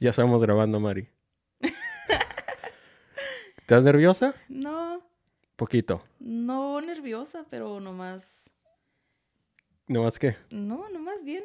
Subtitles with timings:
[0.00, 1.08] Ya estamos grabando, Mari.
[3.58, 4.34] ¿Estás nerviosa?
[4.48, 5.00] No,
[5.56, 6.02] Poquito.
[6.18, 8.50] no nerviosa, pero nomás.
[9.86, 10.36] ¿No más qué?
[10.50, 11.44] No, nomás bien.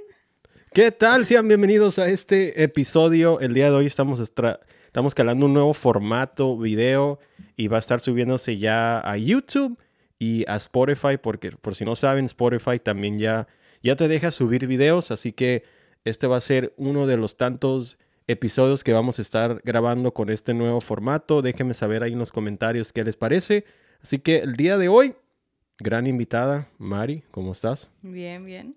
[0.74, 1.26] ¿Qué tal?
[1.26, 3.40] Sean bienvenidos a este episodio.
[3.42, 7.20] El día de hoy estamos, estra- estamos calando un nuevo formato video
[7.56, 9.78] y va a estar subiéndose ya a YouTube
[10.18, 13.48] y a Spotify, porque por si no saben, Spotify también ya,
[13.84, 15.64] ya te deja subir videos, así que
[16.06, 17.98] este va a ser uno de los tantos
[18.28, 21.42] episodios que vamos a estar grabando con este nuevo formato.
[21.42, 23.66] Déjenme saber ahí en los comentarios qué les parece.
[24.02, 25.16] Así que el día de hoy,
[25.80, 27.92] gran invitada, Mari, ¿cómo estás?
[28.02, 28.76] Bien, bien.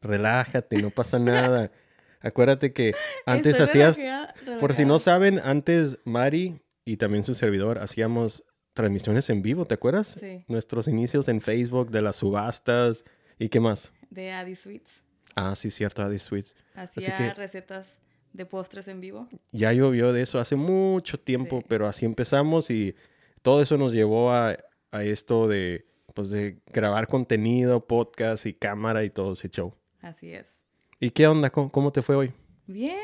[0.00, 1.70] Relájate, no pasa nada.
[2.20, 2.94] Acuérdate que
[3.26, 8.44] antes Estoy hacías, relajada- por si no saben, antes Mari y también su servidor hacíamos
[8.74, 10.16] transmisiones en vivo, ¿te acuerdas?
[10.20, 13.04] Sí, Nuestros inicios en Facebook de las subastas
[13.38, 13.92] y qué más.
[14.10, 14.90] de Adi Sweets.
[15.34, 16.54] Ah, sí, cierto, Adi Sweets.
[16.74, 17.88] Hacía que- recetas
[18.32, 19.28] de postres en vivo.
[19.52, 21.66] Ya llovió de eso hace mucho tiempo, Sí.
[21.68, 22.94] pero así empezamos y
[23.42, 24.56] todo eso nos llevó a,
[24.90, 29.74] a esto de, pues, de grabar contenido, podcast y cámara y todo ese show.
[30.00, 30.62] Así es.
[31.00, 31.50] ¿Y qué onda?
[31.50, 32.32] ¿Cómo, cómo te fue hoy?
[32.66, 32.98] Bien,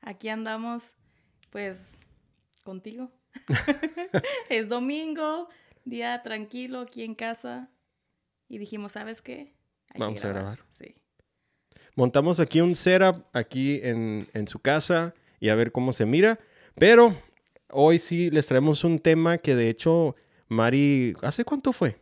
[0.00, 0.82] aquí andamos,
[1.50, 1.92] pues,
[2.64, 3.10] contigo.
[4.48, 5.48] es domingo,
[5.84, 7.70] día tranquilo aquí en casa.
[8.48, 9.54] Y dijimos, ¿sabes qué?
[9.88, 10.58] Hay que Vamos a grabar.
[10.72, 10.94] Sí.
[11.96, 16.38] Montamos aquí un setup aquí en, en su casa y a ver cómo se mira.
[16.76, 17.16] Pero
[17.70, 20.16] hoy sí les traemos un tema que de hecho,
[20.48, 21.96] Mari, ¿hace cuánto fue?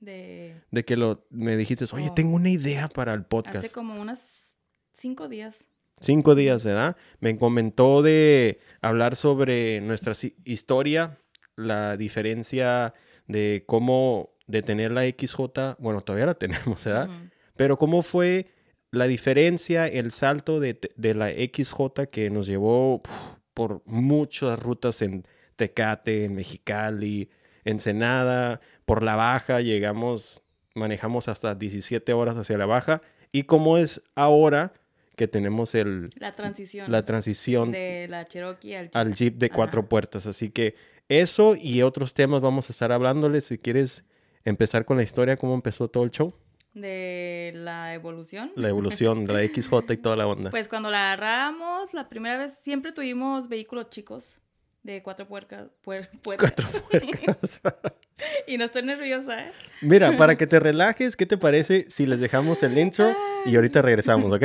[0.00, 2.14] De De que lo, me dijiste, oye, Oh.
[2.14, 3.56] tengo una idea para el podcast.
[3.56, 4.56] hace como unas
[4.92, 5.56] cinco días.
[6.00, 6.96] Cinco días, ¿verdad?
[7.20, 10.12] Me comentó de hablar sobre nuestra
[10.44, 11.18] historia,
[11.56, 12.94] la diferencia
[13.26, 17.08] de cómo de tener la XJ, bueno, todavía la tenemos, ¿verdad?
[17.56, 18.48] Pero cómo fue
[18.96, 23.14] la diferencia, el salto de, de la XJ que nos llevó puf,
[23.54, 25.24] por muchas rutas en
[25.56, 27.30] Tecate, en Mexicali,
[27.64, 30.42] Ensenada, por la baja, llegamos,
[30.74, 33.00] manejamos hasta 17 horas hacia la baja.
[33.32, 34.72] Y cómo es ahora
[35.16, 36.90] que tenemos el, La transición.
[36.90, 38.96] la transición de la Cherokee al Jeep.
[38.96, 39.88] al Jeep de cuatro Ajá.
[39.88, 40.26] puertas.
[40.26, 40.74] Así que
[41.08, 43.44] eso y otros temas vamos a estar hablándoles.
[43.44, 44.04] Si quieres
[44.44, 46.34] empezar con la historia, cómo empezó todo el show.
[46.74, 48.52] De la evolución.
[48.56, 50.50] La evolución, la XJ y toda la onda.
[50.50, 54.36] Pues cuando la agarramos, la primera vez siempre tuvimos vehículos chicos
[54.82, 55.70] de cuatro puercas.
[55.82, 56.10] puer-.
[56.22, 57.60] Cuatro puercas.
[58.46, 59.52] y no estoy nerviosa, ¿eh?
[59.80, 63.82] Mira, para que te relajes, ¿qué te parece si les dejamos el intro y ahorita
[63.82, 64.44] regresamos, ok?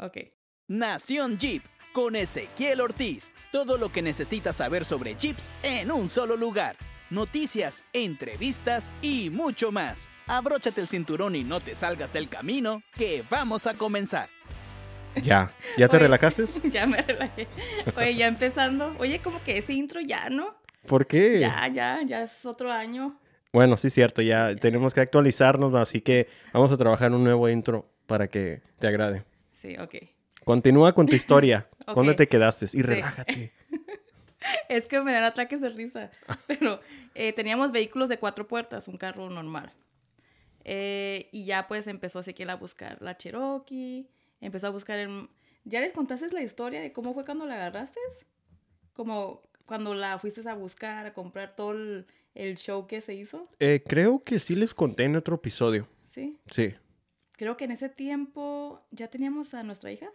[0.00, 0.18] Ok.
[0.68, 3.32] Nación Jeep con Ezequiel Ortiz.
[3.50, 6.76] Todo lo que necesitas saber sobre Jeeps en un solo lugar.
[7.08, 10.09] Noticias, entrevistas y mucho más.
[10.30, 14.28] Abróchate el cinturón y no te salgas del camino, que vamos a comenzar.
[15.20, 15.50] Ya.
[15.76, 16.04] ¿Ya te Oye.
[16.04, 16.44] relajaste?
[16.70, 17.48] ya me relajé.
[17.96, 18.94] Oye, ya empezando.
[19.00, 20.54] Oye, como que ese intro ya, ¿no?
[20.86, 21.40] ¿Por qué?
[21.40, 23.18] Ya, ya, ya es otro año.
[23.52, 27.90] Bueno, sí, cierto, ya tenemos que actualizarnos, así que vamos a trabajar un nuevo intro
[28.06, 29.24] para que te agrade.
[29.52, 29.96] Sí, ok.
[30.44, 31.66] Continúa con tu historia.
[31.92, 32.66] ¿Dónde te quedaste?
[32.72, 33.52] Y relájate.
[34.68, 36.10] Es que me dan ataques de risa.
[36.46, 36.80] Pero
[37.14, 39.70] eh, teníamos vehículos de cuatro puertas, un carro normal.
[40.64, 44.08] Eh, y ya pues empezó Ezequiel a buscar la Cherokee,
[44.40, 45.28] empezó a buscar el...
[45.64, 48.00] ¿Ya les contaste la historia de cómo fue cuando la agarraste?
[48.92, 53.48] Como cuando la fuiste a buscar, a comprar todo el, el show que se hizo,
[53.58, 55.86] Eh, creo que sí les conté en otro episodio.
[56.12, 56.38] ¿sí?
[56.50, 56.74] Sí.
[57.32, 60.10] Creo que en ese tiempo ya teníamos a nuestra hija,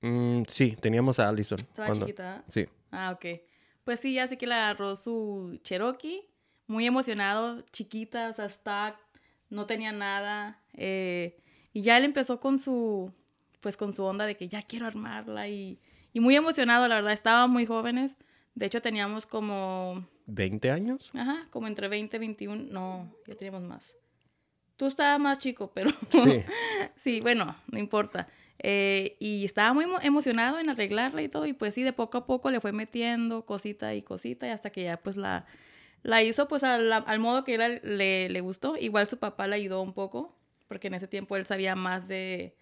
[0.00, 1.58] Mm, sí, teníamos a Allison.
[1.74, 2.36] cuando- chiquita.
[2.36, 2.42] ¿eh?
[2.48, 2.66] Sí.
[2.90, 3.40] Ah, ok.
[3.84, 6.28] Pues sí, ya sé que le agarró su Cherokee,
[6.66, 8.44] muy emocionado, chiquita, o sea,
[9.50, 10.60] no tenía nada.
[10.74, 11.36] eh,
[11.72, 13.12] y ya él empezó con su,
[13.60, 15.80] pues con su onda de que ya quiero armarla y,
[16.12, 18.16] y muy emocionado, la verdad, estábamos muy jóvenes.
[18.54, 21.10] De hecho, teníamos como, ¿20 años?
[21.14, 23.94] ajá, como entre 20 y 21, no, ya teníamos más.
[24.76, 26.40] Tú estabas más chico, pero Sí.
[26.96, 28.28] Sí, bueno, no importa.
[28.60, 32.18] Eh, y estaba muy emo- emocionado en arreglarla y todo, y pues sí, de poco
[32.18, 35.44] a poco le fue metiendo cosita y cosita, y hasta que ya pues la,
[36.04, 38.76] la hizo pues al, al modo que él le, le gustó.
[38.76, 40.36] Igual su papá le ayudó un poco,
[40.68, 42.54] porque en ese tiempo él sabía más de,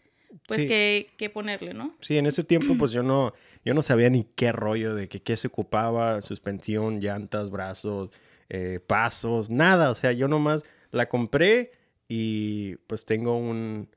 [0.47, 0.67] pues, Sí.
[0.67, 1.95] qué, qué ponerle, ¿no?
[2.01, 3.35] Sí, en ese tiempo pues yo no,
[3.65, 8.11] yo no sabía ni qué rollo de que qué se ocupaba, suspensión, llantas, brazos,
[8.49, 9.91] eh, pasos, nada.
[9.91, 11.73] O sea, yo nomás la compré
[12.09, 13.89] y pues tengo un,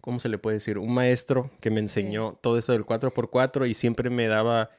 [0.00, 0.78] ¿cómo se le puede decir?
[0.78, 4.70] Un maestro que me enseñó todo eso del 4x4 y siempre me daba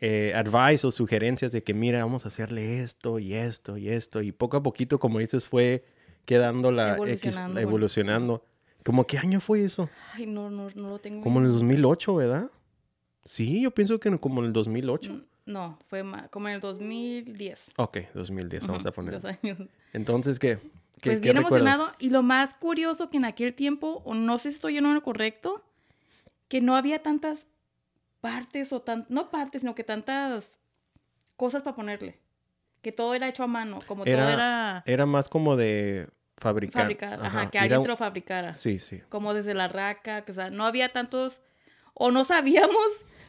[0.00, 4.22] eh, advice o sugerencias de que mira, vamos a hacerle esto y esto y esto.
[4.22, 5.84] Y poco a poquito, como dices, fue
[6.24, 8.44] quedando la Evolucionando, evolucionando.
[8.84, 9.88] ¿Cómo qué año fue eso?
[10.14, 11.22] Ay, no, no, no lo tengo.
[11.22, 11.60] Como en el bien.
[11.60, 12.50] 2008, ¿verdad?
[13.24, 15.12] Sí, yo pienso que como en el 2008.
[15.12, 17.66] Mm, No, fue como en el 2010.
[17.76, 19.14] Ok, 2010, vamos a poner.
[19.20, 19.58] dos años.
[19.92, 20.58] Entonces, ¿qué?
[21.00, 21.60] ¿Qué, Pues qué bien recuerdas?
[21.74, 21.96] emocionado.
[21.98, 25.02] Y lo más curioso que en aquel tiempo, o no sé si estoy en lo
[25.02, 25.62] correcto,
[26.48, 27.46] que no había tantas
[28.20, 30.58] partes o tan, no partes, sino que tantas
[31.36, 32.18] cosas para ponerle.
[32.82, 36.82] Que todo era hecho a mano, como todo Era- era más como de fabricar.
[36.82, 38.52] fabricar, ajá, que alguien un- te lo fabricara.
[38.52, 39.02] Sí, sí.
[39.08, 41.40] Como desde la raca, que o sea, no había tantos,
[41.94, 42.86] o no sabíamos,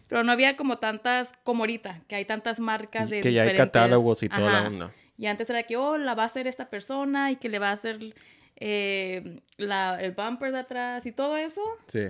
[0.08, 3.56] pero no había como tantas, como ahorita, que hay tantas marcas de que ya hay
[3.56, 4.68] catálogos y toda la Ajá.
[4.68, 4.92] onda.
[5.18, 7.70] Y antes era que, oh, la va a hacer esta persona y que le va
[7.70, 8.14] a hacer
[8.60, 11.62] eh, la, el bumper de atrás y todo eso.
[11.88, 12.08] Sí.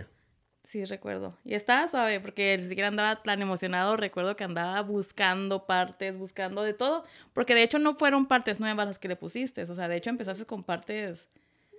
[0.67, 1.33] Sí, recuerdo.
[1.45, 3.95] Y estaba suave porque ni siquiera andaba tan emocionado.
[3.95, 7.05] Recuerdo que andaba buscando partes, buscando de todo.
[7.31, 9.63] Porque de hecho no fueron partes nuevas las que le pusiste.
[9.63, 11.29] O sea, de hecho empezaste con partes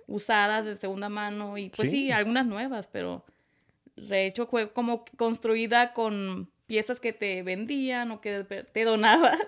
[0.07, 2.11] usadas de segunda mano y pues sí, Sí.
[2.11, 3.23] algunas nuevas, pero
[3.95, 9.37] de hecho fue como construida con piezas que te vendían o que te donaban.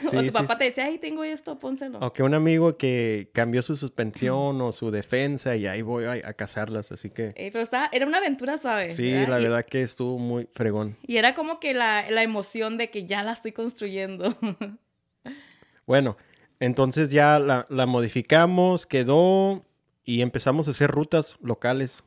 [0.00, 0.58] Sí, o tu papá sí.
[0.60, 1.98] te decía, ay, tengo esto, pónselo.
[1.98, 6.12] O que un amigo que cambió su suspensión o su defensa y ahí voy a,
[6.12, 7.32] a cazarlas, así que...
[7.36, 8.92] Eh, pero estaba, era una aventura suave.
[8.92, 9.28] Sí, ¿verdad?
[9.28, 10.96] la Y- verdad que estuvo muy fregón.
[11.06, 14.36] Y era como que la, la emoción de que ya la estoy construyendo.
[15.86, 16.16] Bueno,
[16.60, 19.64] entonces ya la, la modificamos, quedó
[20.04, 22.04] y empezamos a hacer rutas locales.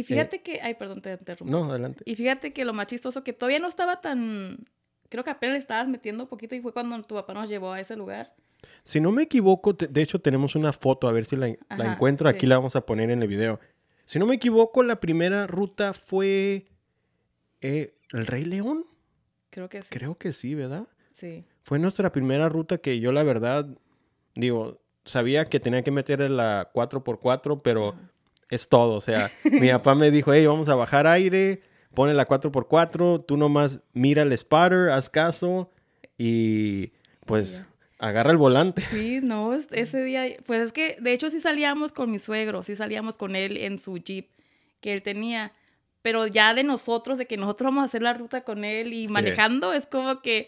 [0.00, 1.50] Y fíjate que, ay, perdón, te interrumpo.
[1.50, 2.02] No, adelante.
[2.06, 4.66] Y fíjate que lo más chistoso que todavía no estaba tan,
[5.08, 7.80] creo que apenas le estabas metiendo poquito y fue cuando tu papá nos llevó a
[7.80, 8.34] ese lugar.
[8.82, 12.28] Si no me equivoco, te- de hecho tenemos una foto, a ver si la, encuentro,
[12.28, 13.58] aquí la vamos a poner en el video.
[14.04, 16.66] Si no me equivoco, la primera ruta fue
[17.60, 18.86] eh, el Rey León.
[19.50, 19.88] Creo que sí.
[19.90, 20.86] Creo que sí, ¿verdad?
[21.14, 21.44] Sí.
[21.62, 23.66] Fue nuestra primera ruta que yo la verdad,
[24.34, 28.10] digo, sabía que tenía que meter la 4x4, pero Ajá.
[28.50, 28.94] Es todo.
[28.94, 31.62] O sea, mi papá me dijo, hey, vamos a bajar aire,
[31.94, 35.70] pone la 4x4, tú nomás mira el spotter, haz caso
[36.18, 36.92] y
[37.24, 37.64] pues
[37.98, 38.82] agarra el volante.
[38.82, 42.62] Sí, no, es- ese día, pues es que de hecho sí salíamos con mi suegro,
[42.62, 44.28] sí salíamos con él en su jeep
[44.80, 45.52] que él tenía,
[46.02, 49.06] pero ya de nosotros, de que nosotros vamos a hacer la ruta con él y
[49.08, 49.12] Sí.
[49.12, 50.46] manejando, es como que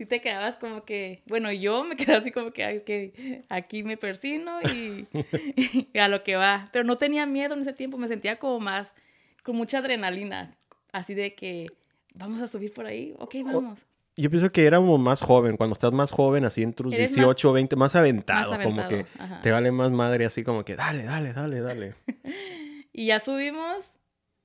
[0.00, 3.82] sí te quedabas como que, bueno, yo me quedaba así como que, ay, ok, aquí
[3.82, 5.04] me persino y,
[5.92, 8.60] y a lo que va, pero no tenía miedo en ese tiempo, me sentía como
[8.60, 8.94] más,
[9.42, 10.56] con mucha adrenalina,
[10.90, 11.66] así de que
[12.14, 13.78] vamos a subir por ahí, ok, vamos.
[14.16, 17.16] Yo pienso que éramos más joven, cuando estás más joven, así entre tus Eres más-
[17.16, 19.40] 18 o 20, más aventado, Más como que ajá.
[19.42, 21.94] te vale más madre, así como que dale, dale, dale, dale.
[22.94, 23.76] Y ya subimos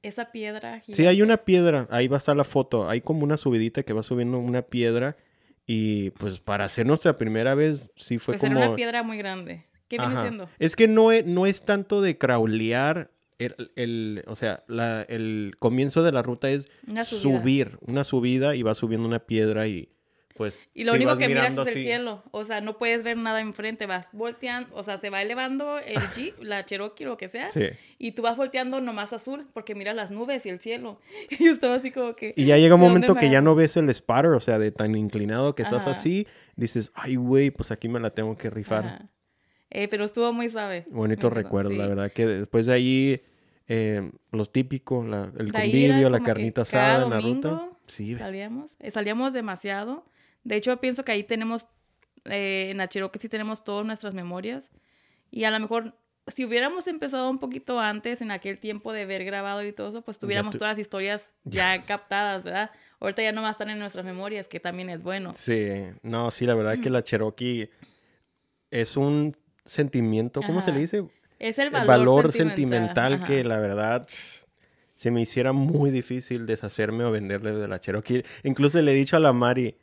[0.04, 0.81] esa piedra.
[0.81, 3.94] Sí, hay una piedra, ahí va a estar la foto, hay como una subidita que
[3.94, 5.16] va subiendo una piedra
[5.66, 8.58] y pues para hacer nuestra primera vez sí fue Pues como...
[8.60, 9.66] era una piedra muy grande.
[9.88, 10.50] ¿Qué viene siendo?
[10.60, 15.56] Es que no es, no es tanto de craulear, el, el- o sea, la- el
[15.60, 19.90] comienzo de la ruta es Una subir, una subida y va subiendo una piedra y
[20.36, 20.68] pues...
[20.74, 21.84] Y lo único que miras es el así.
[21.84, 22.22] cielo.
[22.32, 23.86] O sea, no puedes ver nada enfrente.
[23.86, 27.48] Vas volteando, o sea, se va elevando el Jeep, la Cherokee, lo que sea.
[27.50, 27.68] Sí.
[27.98, 31.00] Y tú vas volteando nomás azul porque miras las nubes y el cielo.
[31.30, 32.34] Y yo estaba así como que...
[32.36, 34.40] Y ya llega un ¿de dónde momento me que ya no ves el spotter, o
[34.42, 35.92] sea, de tan inclinado que estás Ajá.
[35.92, 36.28] así,
[36.58, 38.86] dices, ay, güey, pues aquí me la tengo que rifar.
[38.86, 39.10] Ajá.
[39.72, 40.86] Eh, pero estuvo muy suave.
[40.90, 43.22] Bonito recuerdo, la verdad, que después de ahí,
[43.68, 47.70] eh, los típicos, la- el convivio, la carnita asada en la ruta.
[47.88, 50.06] Sí, Salíamos, eh, salíamos demasiado.
[50.45, 51.68] De hecho, pienso que ahí tenemos,
[52.23, 54.69] eh, en la Cherokee sí tenemos todas nuestras memorias.
[55.31, 55.94] Y a lo mejor,
[56.28, 60.02] si hubiéramos empezado un poquito antes, en aquel tiempo de ver grabado y todo eso,
[60.04, 62.71] pues tuviéramos tu- todas las historias ya captadas, ¿verdad?
[63.02, 65.33] Ahorita ya nomás están en nuestras memorias, que también es bueno.
[65.35, 65.68] Sí,
[66.02, 67.69] no, sí, la verdad que la Cherokee
[68.71, 69.33] es un
[69.66, 70.80] sentimiento, ¿cómo se le Ajá.
[70.81, 71.04] dice?
[71.40, 73.47] Es el El valor, valor sentimental, sentimental que ajá.
[73.49, 74.07] la verdad
[74.95, 78.23] se me hiciera muy difícil deshacerme o venderle de la Cherokee.
[78.44, 79.75] Incluso le he dicho a la Mari,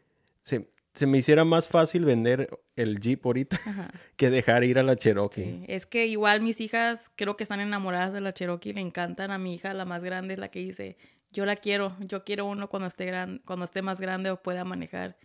[0.43, 3.91] se, se me hiciera más fácil vender el Jeep ahorita Ajá.
[4.17, 5.43] que dejar ir a la Cherokee.
[5.43, 9.31] Sí, es que igual mis hijas creo que están enamoradas de la Cherokee, le encantan
[9.31, 10.99] a mi hija, la más grande la que dice,
[11.31, 14.65] yo la quiero, yo quiero uno cuando esté gran, cuando esté más grande o pueda
[14.65, 15.17] manejar.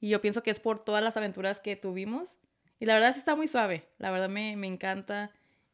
[0.00, 2.34] Y yo pienso que es por todas las aventuras que tuvimos.
[2.78, 5.30] Y la verdad sí está muy suave, la verdad me, me encanta.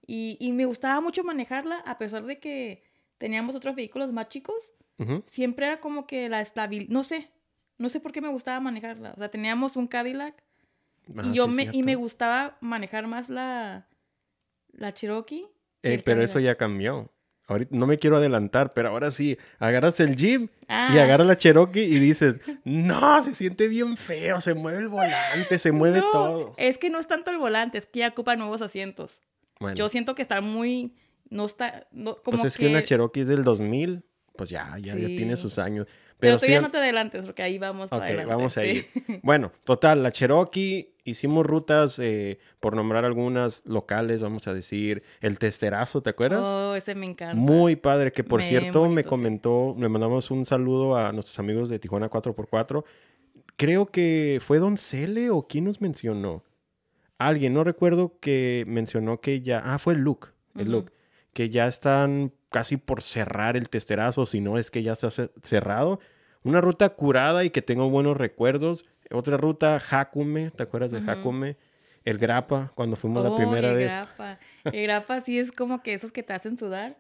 [0.07, 2.85] Y, y me gustaba mucho manejarla, a pesar de que
[3.19, 4.73] teníamos otros vehículos más chicos,
[5.29, 7.31] siempre era como que la estabilidad, no sé,
[7.81, 9.13] no sé por qué me gustaba manejarla.
[9.17, 10.35] O sea, teníamos un Cadillac
[11.17, 13.87] Ah, y yo sí, me, y me gustaba manejar más la,
[14.73, 15.47] la Cherokee.
[15.83, 17.11] Eh, pero eso ya cambió.
[17.47, 21.37] Ahorita no me quiero adelantar, pero ahora sí, agarras el Jeep y Ah, agarras la
[21.37, 26.11] Cherokee y dices, no, se siente bien feo, se mueve el volante, se mueve no,
[26.13, 26.55] todo.
[26.59, 29.21] Es que no es tanto el volante, es que ya ocupa nuevos asientos.
[29.59, 30.95] Bueno, Yo siento que está muy,
[31.29, 34.05] no está, no, como pues es que, que, una Cherokee es del 2000,
[34.41, 35.43] pues ya, ya, ya tiene Sí.
[35.43, 35.87] sus años.
[36.19, 38.35] Pero, tú sí ya no te adelantes porque ahí vamos para Ok, adelante.
[38.35, 38.69] vamos a sí.
[38.69, 38.87] ir.
[39.23, 45.37] Bueno, total, la Cherokee, hicimos rutas, eh, por nombrar algunas locales, vamos a decir, el
[45.39, 46.47] Testerazo, ¿te acuerdas?
[46.47, 47.35] Oh, ese me encanta.
[47.35, 49.09] Muy padre, que por cierto me bonito, sí.
[49.11, 52.83] comentó, le mandamos un saludo a nuestros amigos de Tijuana 4x4.
[53.57, 56.43] Creo que fue Don Cele o quién nos mencionó.
[57.19, 60.71] Alguien, no recuerdo que mencionó que ya, ah, fue Luke, el Ujú.
[60.73, 60.93] Luke,
[61.33, 65.31] que ya están casi por cerrar el testerazo, si no es que ya está ce-
[65.43, 66.01] cerrado.
[66.43, 68.87] Una ruta curada y que tengo buenos recuerdos.
[69.11, 71.01] Otra ruta, Jacume, ¿te acuerdas de.
[71.01, 71.57] Jacume?
[72.05, 73.93] El Grapa, cuando fuimos la Oh, primera el vez.
[73.93, 74.39] grapa.
[74.65, 76.97] El grapa sí es como que esos que te hacen sudar.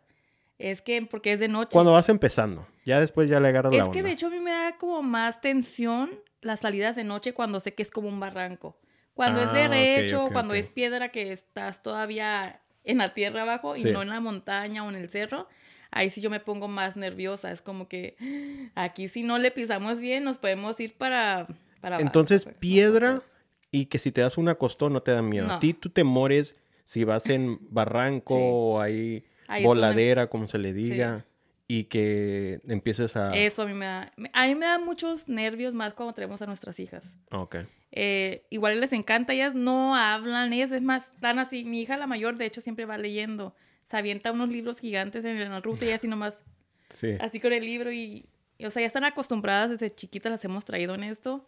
[0.58, 1.70] Es que porque es de noche.
[1.72, 3.94] Cuando vas empezando, ya después ya le agarras la es onda.
[3.94, 6.10] que de hecho a mí me da como más tensión
[6.42, 8.78] las salidas de noche cuando sé que es como un barranco.
[9.14, 13.42] Cuando es Ah, de derecho, ok, cuando es piedra que estás todavía en la tierra
[13.42, 13.88] abajo Sí.
[13.88, 15.49] y no en la montaña o en el cerro,
[15.90, 17.50] ahí sí yo me pongo más nerviosa.
[17.52, 18.16] Es como que
[18.75, 21.46] aquí si no le pisamos bien nos podemos ir para...
[21.80, 23.22] para abajo, Entonces, pues, piedra
[23.70, 25.46] y que si te das una costón no te da miedo.
[25.46, 25.58] A No.
[25.58, 28.40] ti tú te mores si vas en barranco Sí.
[28.42, 31.25] o ahí Ahí donde- voladera, como se le diga,
[31.68, 33.30] y que empieces a...
[33.32, 34.12] Eso a mí me da...
[34.32, 37.04] A mí me da muchos nervios más cuando traemos a nuestras hijas.
[37.30, 37.56] Ok.
[37.92, 42.06] Eh, igual les encanta, ellas no hablan, ellas es más, están así, mi hija la
[42.06, 43.54] mayor de hecho siempre va leyendo,
[43.87, 46.42] se avienta unos libros gigantes en la ruta y así nomás,
[46.88, 47.16] Sí.
[47.20, 48.26] así con el libro y,
[48.59, 51.44] y, o sea, ya están acostumbradas desde chiquitas, las hemos traído en esto,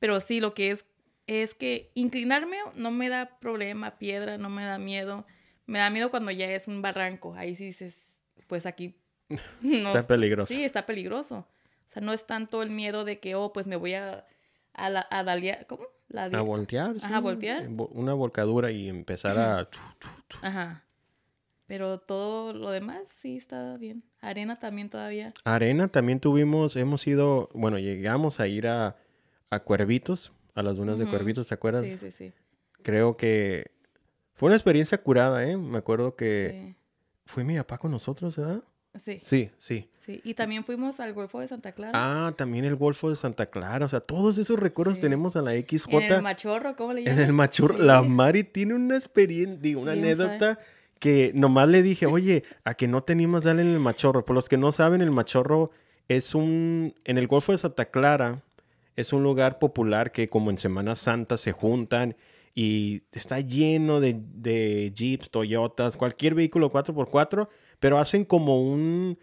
[0.00, 0.84] pero sí, lo que es,
[1.26, 5.26] es que inclinarme no me da problema, piedra, no me da miedo,
[5.66, 7.96] me da miedo cuando ya es un barranco, ahí sí dices,
[8.48, 8.94] pues aquí
[9.62, 10.52] no Está peligroso.
[10.52, 11.46] Sí, está peligroso.
[11.88, 14.26] O sea, no es tanto el miedo de que, oh, pues me voy a,
[14.74, 15.84] a, la, a dalear- ¿cómo?
[16.08, 17.06] La A voltear, sí.
[17.06, 17.66] Ajá, voltear.
[17.70, 19.68] Vo- Una volcadura y empezar a...
[19.68, 19.78] tu,
[20.28, 20.36] tu.
[20.42, 20.84] Ajá.
[21.66, 24.04] Pero todo lo demás sí está bien.
[24.20, 25.32] Arena también todavía.
[25.44, 28.96] Arena también tuvimos, hemos ido, bueno, llegamos a ir a,
[29.50, 31.06] a Cuervitos, a las dunas de.
[31.06, 31.84] Cuervitos, ¿te acuerdas?
[31.86, 32.32] Sí, sí, sí.
[32.82, 33.70] Creo que
[34.34, 35.56] fue una experiencia curada, ¿eh?
[35.56, 36.76] Me acuerdo que
[37.24, 38.62] fue mi papá con nosotros, ¿verdad?
[39.02, 40.20] Sí, sí, Sí, sí.
[40.24, 41.92] Y también fuimos al Golfo de Santa Clara.
[41.94, 43.86] Ah, también el Golfo de Santa Clara.
[43.86, 45.02] O sea, todos esos recuerdos Sí.
[45.02, 45.92] tenemos a la XJ.
[45.94, 47.24] en el Machorro, ¿cómo le En llaman?
[47.24, 47.76] el machurro.
[47.76, 47.82] Sí.
[47.82, 50.58] La Mari tiene una experiencia, digo, una Bien anécdota
[51.00, 54.24] que nomás le dije, oye, a que no te animas darle en el machorro.
[54.24, 55.70] Por los que no saben, el machorro
[56.08, 56.94] es un.
[57.04, 58.42] En el Golfo de Santa Clara
[58.96, 62.16] es un lugar popular que, como en Semana Santa, se juntan
[62.54, 67.48] y está lleno de, de Jeeps, Toyotas, cualquier vehículo 4x4,
[67.84, 69.18] pero hacen como un.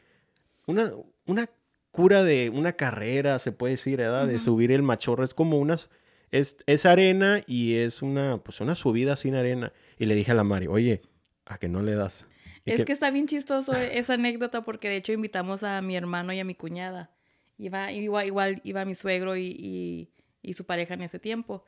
[0.68, 0.94] Una,
[1.26, 1.50] una
[1.90, 4.28] cura de una carrera, se puede decir, ¿verdad?
[4.28, 5.24] De subir el machorro.
[5.24, 5.90] Es como unas.
[6.30, 9.74] Es, es arena y es una, pues una subida sin arena.
[9.98, 11.02] Y le dije a la Mari, oye,
[11.46, 12.28] ¿a que no le das?
[12.64, 16.32] Y Es que está bien chistoso esa anécdota porque de hecho invitamos a mi hermano
[16.32, 17.10] y a mi cuñada.
[17.58, 20.12] Iba, igual, igual iba mi suegro y, y-
[20.44, 21.66] y su pareja en ese tiempo.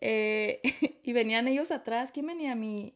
[0.00, 0.62] Eh,
[1.02, 2.10] y venían ellos atrás.
[2.14, 2.54] ¿Quién venía?
[2.54, 2.94] Mi,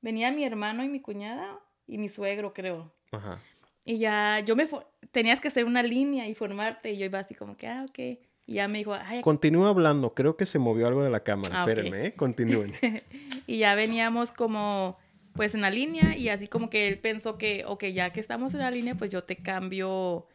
[0.00, 2.92] venía mi hermano y mi cuñada y mi suegro, creo.
[3.12, 3.40] Ajá.
[3.84, 4.68] Y ya yo me...
[5.12, 6.92] Tenías que hacer una línea y formarte.
[6.92, 7.98] Y yo iba así como que, ah, ok.
[8.46, 11.62] Y ya me dijo, ay, Continúa hablando, creo que se movió algo de la cámara.
[11.62, 11.62] Ah.
[11.62, 12.14] Espérenme, ¿eh?
[12.14, 12.74] Continúen.
[13.48, 14.98] Y ya veníamos como,
[15.34, 18.54] pues en la línea y así como que él pensó que, ok, ya que estamos
[18.54, 20.26] en la línea, pues yo te cambio,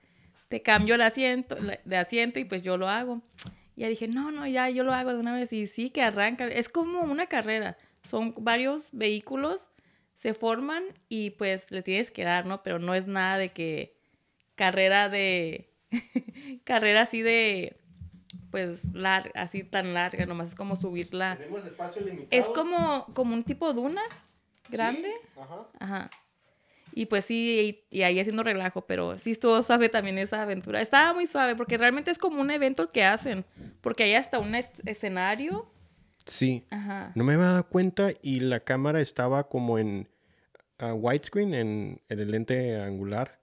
[0.47, 3.21] te cambio el asiento, de asiento y pues yo lo hago.
[3.75, 6.01] Y ya dije, no, no, ya yo lo hago de una vez y sí que
[6.01, 6.47] arranca.
[6.47, 7.77] Es como una carrera.
[8.03, 9.67] Son varios vehículos,
[10.21, 12.61] se forman y pues le tienes que dar, ¿no?
[12.63, 13.95] Pero no es nada de que
[14.55, 15.73] carrera de,
[16.63, 17.77] carrera así de,
[18.51, 21.37] pues, lar- así tan larga, nomás es como subirla.
[21.37, 22.27] Tenemos espacio limitado.
[22.29, 24.01] Es como, como un tipo duna
[24.69, 25.11] grande.
[25.39, 25.67] Ajá.
[25.79, 26.09] Ajá.
[26.93, 30.81] Y pues sí, y, y ahí haciendo relajo, pero sí estuvo suave también esa aventura.
[30.81, 33.45] Estaba muy suave porque realmente es como un evento el que hacen,
[33.79, 35.71] porque hay hasta un es- escenario.
[36.25, 36.65] Sí.
[36.69, 37.11] Ajá.
[37.15, 40.09] No me había dado cuenta y la cámara estaba como en
[40.81, 43.39] ah, widescreen, en, en el lente angular.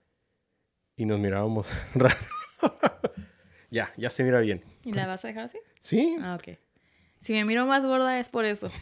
[0.95, 2.15] Y nos mirábamos raro.
[3.71, 4.63] ya, ya se mira bien.
[4.83, 5.57] ¿Y la vas a dejar así?
[5.79, 6.17] Sí.
[6.21, 6.57] Ah, ok.
[7.21, 8.69] Si me miro más gorda es por eso.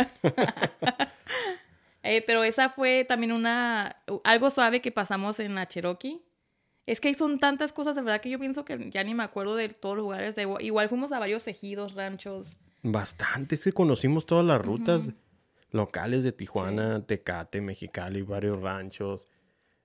[2.03, 6.21] Eh, pero esa fue también una algo suave que pasamos en la Cherokee.
[6.85, 9.57] Es que son tantas cosas, de verdad que yo pienso que ya ni me acuerdo
[9.57, 10.33] de todos los lugares.
[10.33, 12.53] De, igual fuimos a varios ejidos, ranchos.
[12.81, 13.55] Bastante.
[13.55, 15.11] Es que conocimos todas las rutas
[15.71, 19.27] locales de Tijuana, Tecate, Mexicali, varios ranchos,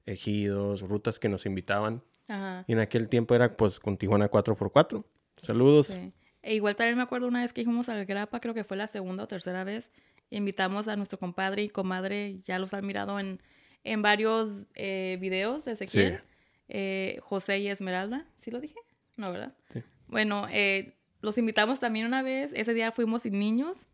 [0.06, 2.02] ejidos, rutas que nos invitaban.
[2.28, 2.64] Ajá.
[2.66, 5.04] Y en aquel tiempo era pues con Tijuana 4x4.
[5.36, 5.88] Saludos.
[5.88, 6.12] Sí.
[6.42, 8.88] E igual también me acuerdo una vez que fuimos al Grapa, creo que fue la
[8.88, 9.90] segunda o tercera vez.
[10.30, 13.40] Invitamos a nuestro compadre y comadre, ya los han mirado en,
[13.84, 16.18] en varios eh, videos de Ezequiel.
[16.18, 16.24] Sí.
[16.68, 18.76] Eh, José y Esmeralda, ¿sí lo dije?
[19.16, 19.54] No, ¿verdad?
[19.68, 19.82] Sí.
[20.08, 22.50] Bueno, eh, los invitamos también una vez.
[22.54, 23.86] Ese día fuimos sin niños,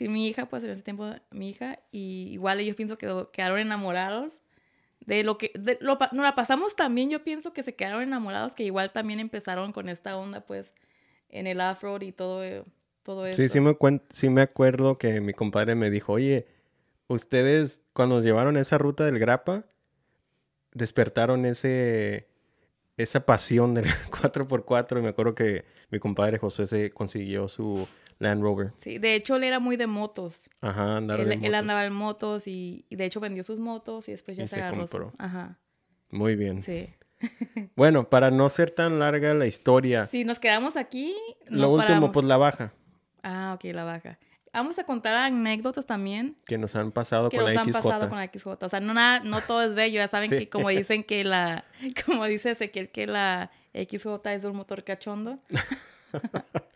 [0.00, 1.78] sin mi hija, pues en ese tiempo mi hija.
[1.92, 4.32] Y igual ellos pienso que quedaron enamorados
[5.04, 5.52] de lo que...
[5.58, 9.20] De, lo, nos la pasamos también, yo pienso que se quedaron enamorados, que igual también
[9.20, 10.72] empezaron con esta onda, pues,
[11.28, 12.64] en el afro y todo, eh,
[13.02, 13.42] todo eso.
[13.42, 16.46] Sí, sí me, cuen- sí me acuerdo que mi compadre me dijo, oye,
[17.06, 19.66] ustedes cuando llevaron esa ruta del Grapa,
[20.72, 22.26] despertaron ese,
[22.96, 27.86] esa pasión del 4x4 y me acuerdo que mi compadre José se consiguió su
[28.20, 28.72] Land Rover.
[28.78, 30.42] Sí, de hecho él era muy de motos.
[30.60, 31.54] Ajá, andar Él, de él motos.
[31.56, 34.54] andaba en motos y, y de hecho vendió sus motos y después ya Y se
[34.56, 35.12] se agarró compró.
[35.18, 35.58] Ajá,
[36.10, 36.62] Muy bien.
[36.62, 36.88] sí.
[37.76, 41.14] Bueno, para no ser tan larga la historia, Si nos quedamos aquí,
[41.50, 42.10] no lo último, paramos.
[42.12, 42.72] pues la baja
[43.22, 44.18] Ah, ok, la baja.
[44.52, 47.82] Vamos a contar anécdotas también que nos han pasado que con nos la han XJ.
[47.82, 48.46] pasado con la XJ.
[48.64, 49.96] O sea, no, nada, no todo es bello.
[49.98, 50.38] Ya saben Sí.
[50.38, 51.64] que como dicen que la,
[52.06, 55.38] como dice Ezequiel, que la XJ es de un motor cachondo.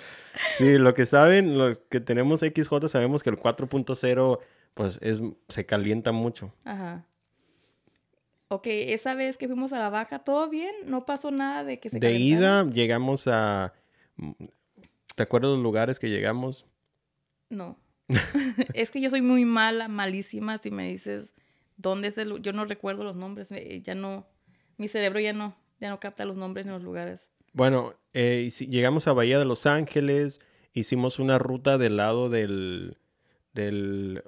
[0.51, 4.41] Sí, lo que saben, los que tenemos XJ sabemos que el 4.0
[4.75, 6.53] pues es, se calienta mucho.
[6.65, 7.07] Ajá.
[8.49, 10.73] Ok, esa vez que fuimos a la baja, ¿todo bien?
[10.87, 13.73] ¿No pasó nada de que se De ida llegamos a...
[15.15, 16.67] ¿Te acuerdas los lugares que llegamos?
[17.49, 17.79] No.
[18.75, 20.59] es que yo soy muy mala, malísima.
[20.59, 21.33] Si me dices
[21.77, 22.43] dónde es el...
[22.43, 23.51] Yo no recuerdo los nombres.
[23.53, 24.27] eh, Ya no...
[24.77, 27.29] Mi cerebro ya no, ya no capta los nombres ni los lugares.
[27.53, 30.41] Bueno, eh, llegamos a Bahía de Los Ángeles,
[30.73, 32.97] hicimos una ruta del lado del,
[33.53, 34.23] del,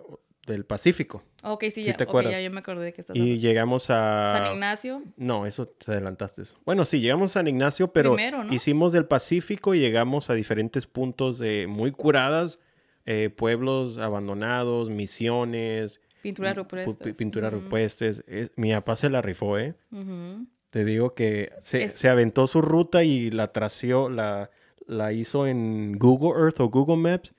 [0.46, 2.32] del Pacífico Ok, sí, ¿Sí ya, te ok, acuerdas?
[2.34, 3.40] ya yo me acordé de que estás y hablando.
[3.40, 4.32] llegamos a...
[4.42, 5.02] San Ignacio.
[5.16, 6.42] No, eso te adelantaste.
[6.64, 8.52] Bueno, sí, llegamos a San Ignacio, pero Primero, ¿no?
[8.52, 12.58] hicimos del Pacífico y llegamos a diferentes puntos de muy curadas,
[13.04, 16.96] eh, pueblos abandonados, misiones, Pinturas pu- rupestres.
[16.96, 18.24] pi- pinturas Ujú, rupestres.
[18.26, 19.74] Es- mi papá se la rifó, ¿eh?
[19.92, 20.46] ujú.
[20.70, 24.50] Te digo que se, Es- se aventó su ruta y la tració, la,
[24.86, 27.34] la hizo en Google Earth o Google Maps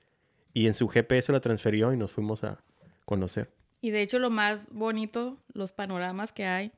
[0.54, 2.62] y en su GPS la transfirió y nos fuimos a
[3.04, 3.50] conocer.
[3.80, 6.72] Y de hecho lo más bonito, los panoramas que hay,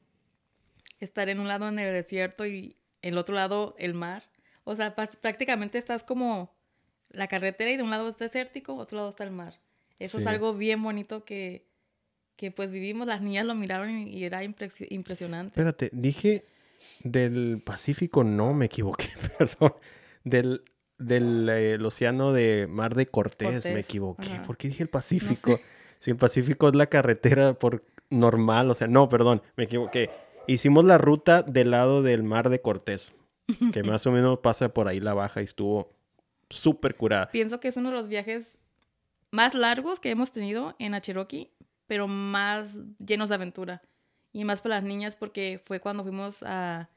[0.98, 4.24] estar en un lado en el desierto y el otro lado el mar.
[4.64, 6.52] O sea, prácticamente estás como
[7.08, 9.58] la carretera y de un lado es desértico, otro lado está el mar.
[9.98, 11.66] Eso es algo bien bonito que,
[12.40, 15.48] que pues vivimos, las niñas lo miraron y, era impresi- impresionante.
[15.50, 16.46] Espérate, dije
[17.04, 19.74] del Pacífico, no me equivoqué, perdón.
[20.24, 20.62] Del,
[20.96, 24.32] del eh, el océano de Mar de Cortés, me equivoqué.
[24.32, 24.46] ajá.
[24.46, 25.60] ¿Por qué dije el Pacífico?
[25.98, 30.08] Si el Pacífico es la carretera por normal, o sea, no, perdón, me equivoqué.
[30.46, 33.12] Hicimos la ruta del lado del Mar de Cortés,
[33.74, 35.92] que más o menos pasa por ahí la baja y estuvo
[36.48, 37.28] súper curada.
[37.30, 38.58] Pienso que es uno de los viajes
[39.30, 41.50] más largos que hemos tenido en Cherokee,
[41.90, 43.82] pero más llenos de aventura.
[44.32, 46.88] Y más para las niñas porque fue cuando fuimos a,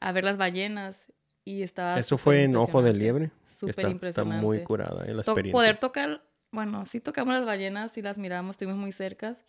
[0.00, 1.06] a ver las ballenas
[1.44, 1.96] y estaba...
[2.00, 3.30] Eso fue en Ojo de Liebre.
[3.48, 4.44] Súper Está, está impresionante.
[4.44, 5.52] muy curada eh, la To- experiencia.
[5.52, 9.44] poder tocar, bueno, sí tocamos las ballenas, sí las miramos, estuvimos muy cercas.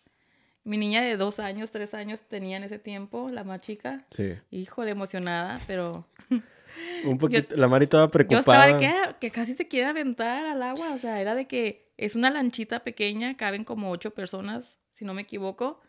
[0.63, 4.05] Mi niña de dos años, tres años tenía en ese tiempo, la más chica.
[4.11, 4.35] Sí.
[4.51, 6.05] Híjole, emocionada, pero
[7.05, 8.65] Un poquito, la Mari estaba Yo preocupada.
[8.65, 10.93] estaba de que, "Ah, que casi se quiere aventar al agua.
[10.93, 15.13] O sea, era de que es una lanchita pequeña, caben como ocho personas, si no
[15.13, 15.81] me equivoco.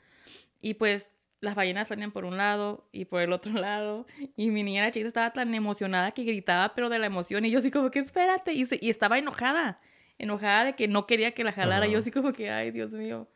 [0.61, 1.09] Y pues
[1.41, 4.07] las ballenas salían por un lado y por el otro lado.
[4.37, 7.45] Y mi niña la chiquita estaba tan emocionada que gritaba, pero de la emoción.
[7.45, 8.53] Y yo así como que espérate.
[8.53, 9.81] Y, se- y estaba enojada.
[10.19, 11.87] Enojada de que no quería que la jalara.
[11.87, 13.29] Yo así como que, ay, Dios mío.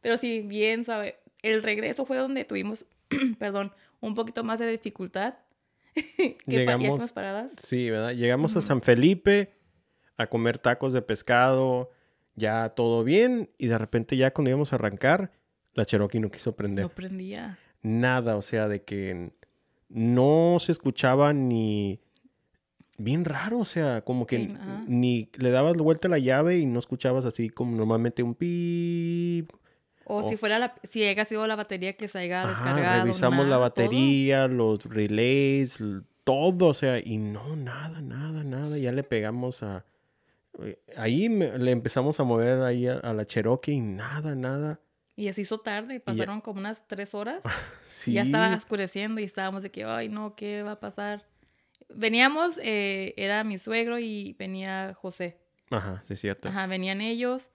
[0.00, 1.16] Pero sí, bien suave.
[1.42, 2.86] El regreso fue donde tuvimos,
[3.38, 5.34] perdón, un poquito más de dificultad.
[6.16, 7.52] que Llegamos- paradas.
[7.58, 8.12] Sí, ¿verdad?
[8.12, 9.54] Llegamos a San Felipe
[10.16, 11.90] a comer tacos de pescado,
[12.36, 15.32] ya todo bien, y de repente ya cuando íbamos a arrancar,
[15.74, 17.58] la Cherokee no quiso prender No prendía.
[17.82, 19.32] nada, o sea, de que
[19.88, 22.00] no se escuchaba ni
[22.96, 24.54] bien raro, o sea, como que Sí,
[24.86, 29.50] ni le dabas vuelta a la llave y no escuchabas así como normalmente un pip.
[30.06, 30.28] O Oh.
[30.28, 33.02] si fuera la, si haya sido la batería que se haya descargado.
[33.02, 35.78] revisamos la nada, batería, los relays,
[36.24, 38.78] todo, o sea, y no, nada, nada, nada.
[38.78, 39.84] Ya le pegamos a...
[40.62, 44.74] eh, Ahí me- le empezamos a mover ahí a, a la Cherokee y nada, nada.
[44.76, 44.84] todo.
[45.16, 47.40] Y se hizo tarde, pasaron como unas tres horas.
[47.86, 48.10] Sí.
[48.12, 51.24] Y ya estaba oscureciendo y estábamos de que, ay, no, ¿qué va a pasar?
[51.94, 55.38] Veníamos, eh, era mi suegro y venía José.
[55.70, 56.48] Ajá, sí, es cierto.
[56.48, 57.50] Ajá, venían ellos.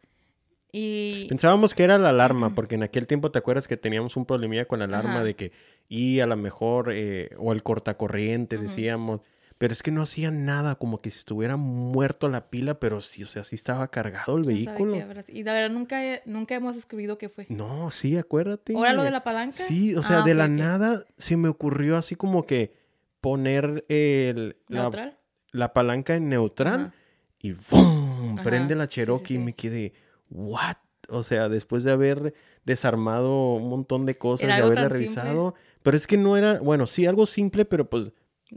[0.72, 4.26] Y Pensábamos que era la alarma, porque en aquel tiempo te acuerdas que teníamos un
[4.26, 5.24] problemilla con la alarma Ajá.
[5.24, 5.52] de que,
[5.88, 8.64] y a lo mejor, eh, o el cortacorriente, Ujú.
[8.64, 9.22] decíamos.
[9.58, 13.24] Pero es que no hacían nada, como que si estuviera muerto la pila, pero sí,
[13.24, 14.96] o sea, sí estaba cargado el vehículo.
[15.28, 17.46] Y la verdad, nunca, nunca hemos escrito qué fue.
[17.50, 18.74] No, sí, acuérdate.
[18.74, 19.58] ¿Ahora lo de la palanca?
[19.58, 22.74] Sí, o sea, Ah, de la nada se me ocurrió así como que
[23.20, 25.14] poner el, la,
[25.52, 26.94] la palanca en neutral Ajá.
[27.40, 27.52] y.
[27.52, 29.94] Ajá, prende la sí, sí, Cherokee y me quedé,
[30.30, 30.76] ¿what?
[31.10, 32.34] O sea, después de haber
[32.66, 34.90] desarmado un montón de cosas, de haberla simple.
[34.90, 38.12] revisado, pero es que no era, bueno, sí, algo simple, pero pues,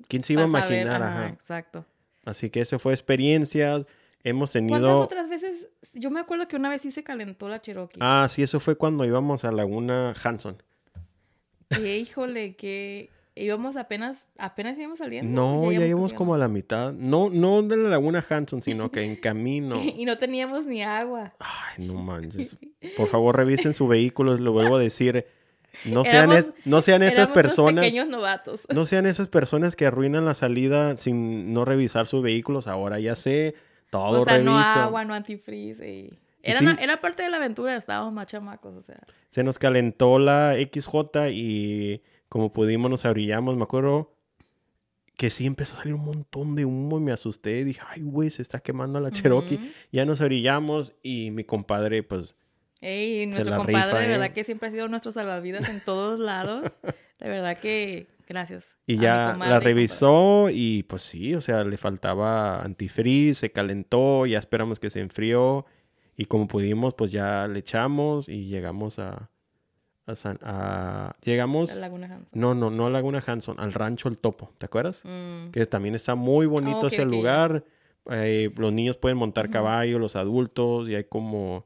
[0.08, 1.02] ¿quién se iba a Vas imaginar?
[1.02, 1.28] ajá, Ajá.
[1.28, 1.86] exacto.
[2.24, 3.86] Así que ese fue experiencias,
[4.22, 5.00] hemos ¿Cuántas tenido...
[5.00, 5.66] otras veces?
[5.94, 7.98] Yo me acuerdo que una vez sí se calentó la Cherokee.
[8.02, 10.62] Ah, sí, eso fue cuando íbamos a Laguna Hanson.
[11.70, 15.30] Que, híjole, que íbamos apenas, apenas íbamos saliendo.
[15.40, 16.92] No, ya íbamos como a la mitad.
[16.92, 19.76] No, no de la Laguna Hanson, sino que en camino.
[19.96, 21.32] Y no teníamos ni agua.
[21.38, 22.56] Ay, no manches.
[22.96, 25.26] Por favor, revisen su vehículo, lo vuelvo a decir.
[25.86, 27.84] No sean, Éramos- es- no sean esas personas.
[27.84, 28.60] pequeños novatos.
[28.72, 32.66] No sean esas personas que arruinan la salida sin no revisar sus vehículos.
[32.68, 33.54] Ahora ya sé,
[33.90, 35.88] todo o sea, no agua, no antifreeze.
[35.90, 36.10] y-
[36.42, 36.64] Era, sí.
[36.66, 38.98] una- era parte de la aventura, estábamos más chamacos, o sea.
[39.30, 43.58] Se nos calentó la XJ y como pudimos nos abrillamos.
[43.58, 44.16] Me acuerdo
[45.18, 47.62] que sí empezó a salir un montón de humo y me asusté.
[47.62, 49.70] Dije, ay, güey, se está quemando la Cherokee.
[49.92, 52.34] Ya nos abrillamos y mi compadre, pues,
[52.80, 54.08] Ey, nuestro compadre, rifa, de ¿eh?
[54.08, 56.72] verdad que siempre ha sido nuestro salvavidas en todos lados.
[57.20, 58.76] De verdad que gracias.
[58.86, 64.38] Y ya la revisó y pues sí, o sea, le faltaba antifreeze, se calentó, ya
[64.38, 65.66] esperamos que se enfrió
[66.16, 69.28] y como pudimos, pues ya le echamos y llegamos a...
[70.06, 71.76] a, San- a- llegamos...
[71.76, 72.40] Laguna Hanson.
[72.40, 75.02] No, no, no a Laguna Hanson, al rancho El Topo, ¿te acuerdas?
[75.04, 77.64] Mm, Que también está muy bonito ese lugar.
[78.10, 81.64] eh, los niños pueden montar caballo, los adultos y hay como...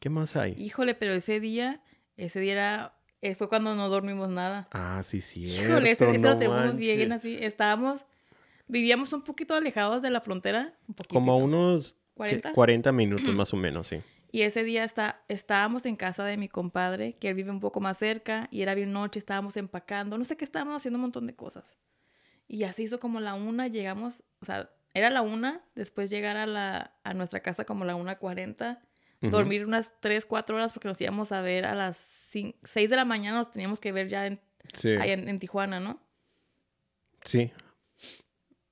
[0.00, 0.54] ¿Qué más hay?
[0.58, 1.80] Híjole, pero ese día,
[2.16, 4.66] ese día era, eh, fue cuando no dormimos nada.
[4.72, 5.70] Ah, sí, cierto.
[5.70, 7.38] Híjole, ese, ese no lo tenemos bien así.
[7.40, 8.00] Estábamos,
[8.66, 10.74] vivíamos un poquito alejados de la frontera.
[10.88, 12.00] Un Como unos ¿qué?
[12.16, 12.52] 40.
[12.52, 14.00] 40 minutos más o menos, sí.
[14.32, 17.80] Y ese día está, estábamos en casa de mi compadre, que él vive un poco
[17.80, 21.26] más cerca, y era bien noche, estábamos empacando, no sé qué, estábamos haciendo un montón
[21.26, 21.76] de cosas.
[22.48, 26.46] Y así hizo como la una, llegamos, o sea, era la una, después llegar a,
[26.46, 28.80] la, a nuestra casa como la una cuarenta,
[29.20, 29.30] Ujú.
[29.36, 33.04] dormir unas tres, cuatro horas porque nos íbamos a ver a las seis de la
[33.04, 34.40] mañana, nos teníamos que ver ya en,
[34.72, 36.00] Sí, allá en, en Tijuana, ¿no?
[37.24, 37.52] sí.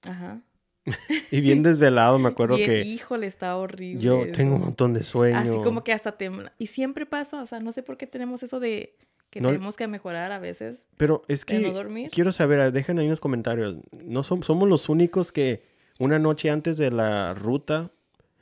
[0.06, 0.40] Ajá.
[1.30, 4.00] Y bien desvelado, me acuerdo Y, que híjole, está horrible.
[4.02, 4.32] yo eso.
[4.32, 5.38] tengo un montón de sueño.
[5.38, 6.52] Así como que hasta tembla.
[6.58, 8.94] Y siempre pasa, o sea, no sé por qué tenemos eso de
[9.30, 10.82] que No- tenemos que mejorar a veces.
[10.96, 12.10] Pero es que no dormir.
[12.12, 13.76] quiero saber, dejen ahí en los comentarios.
[13.92, 15.62] No som- somos los únicos que
[15.98, 17.90] una noche antes de la ruta,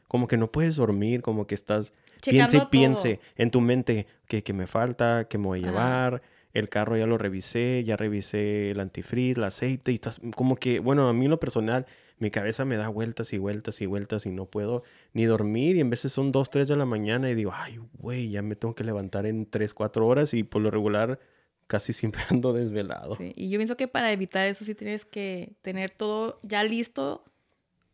[0.07, 3.27] como que no puedes dormir, como que estás piense y Checando piense todo.
[3.37, 5.71] en tu mente que, que me falta, que me voy a Ajá.
[5.71, 6.23] llevar.
[6.55, 10.81] El carro ya lo revisé, ya revisé el antifreeze, el aceite y estás como que,
[10.81, 11.85] bueno, a mí en lo personal,
[12.21, 15.81] mi cabeza me da vueltas y vueltas y vueltas y no puedo ni dormir y
[15.81, 18.75] en veces son 2, 3 de la mañana y digo, ay, güey, ya me tengo
[18.75, 21.19] que levantar en 3, 4 horas y por lo regular
[21.67, 23.17] casi siempre ando desvelado.
[23.17, 27.25] Sí, Y yo pienso que para evitar eso sí tienes que tener todo ya listo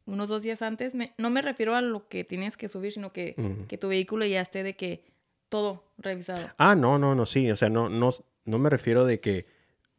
[0.07, 0.95] unos dos días antes.
[0.95, 3.35] Me- no me refiero a lo que tienes que subir, sino que,
[3.69, 5.05] que tu vehículo ya esté de que
[5.49, 6.49] todo revisado.
[6.59, 8.11] Ah, no, no, no, sí, o sea, no, no,
[8.45, 9.47] no me refiero de que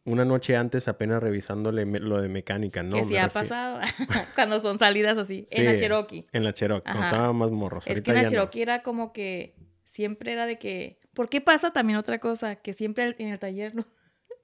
[0.06, 2.96] una noche antes apenas revisándole lo de mecánica, no.
[2.96, 3.80] que me sí ha pasado
[4.36, 5.46] cuando son salidas así.
[5.52, 6.28] En la Cherokee.
[6.32, 7.86] En la Cherokee, cuando estaba más morros.
[7.86, 8.30] Es ahorita que en la no.
[8.30, 11.00] Cherokee era como que siempre era de que.
[11.14, 12.56] ¿Por qué pasa también otra cosa?
[12.58, 13.88] Que siempre en el taller, ¿no?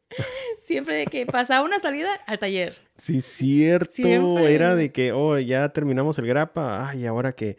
[0.65, 2.75] siempre de que pasaba una salida al taller.
[2.97, 3.93] Sí, cierto.
[3.93, 4.53] Siempre.
[4.53, 6.89] Era de que, oh, ya terminamos el grapa.
[6.89, 7.57] Ay, ahora que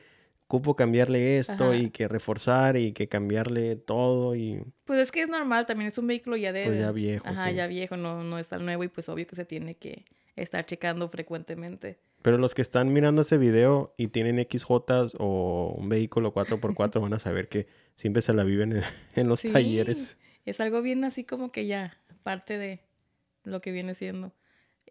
[0.52, 1.76] cupo cambiarle esto Ajá.
[1.76, 5.96] y que reforzar y que cambiarle todo y Pues es que es normal, también es
[5.96, 6.66] un vehículo ya de.
[6.66, 7.54] Pues ya viejo, Ajá, sí.
[7.54, 10.04] ya viejo, no, no es tan nuevo y pues obvio que se tiene que
[10.36, 11.98] estar checando frecuentemente.
[12.20, 17.14] Pero los que están mirando este video y tienen XJ o un vehículo 4x4 van
[17.14, 18.82] a saber que siempre se la viven en,
[19.16, 19.48] en los Sí.
[19.50, 20.18] talleres.
[20.44, 22.80] Es algo bien así como que ya, parte de
[23.44, 24.32] lo que viene siendo.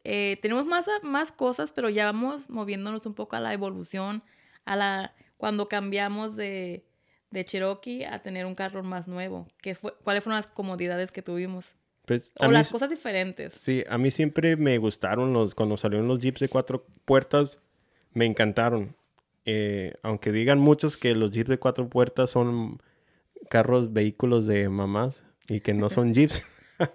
[0.04, 4.24] Eh, tenemos más, más cosas, pero ya vamos moviéndonos un poco a la evolución,
[4.66, 6.86] a la cuando cambiamos de,
[7.32, 9.48] de Cherokee a tener un carro más nuevo.
[9.60, 11.74] ¿Qué fue, ¿Cuáles fueron las comodidades que tuvimos?
[12.06, 13.54] Pues, O mí las cosas diferentes.
[13.56, 17.60] Sí, a mí siempre me gustaron los, cuando salieron los Jeeps de cuatro puertas,
[18.14, 18.96] me encantaron.
[19.46, 22.80] Eh, aunque digan muchos que los Jeeps de cuatro puertas son
[23.50, 26.46] carros, vehículos de mamás y que no son Jeeps.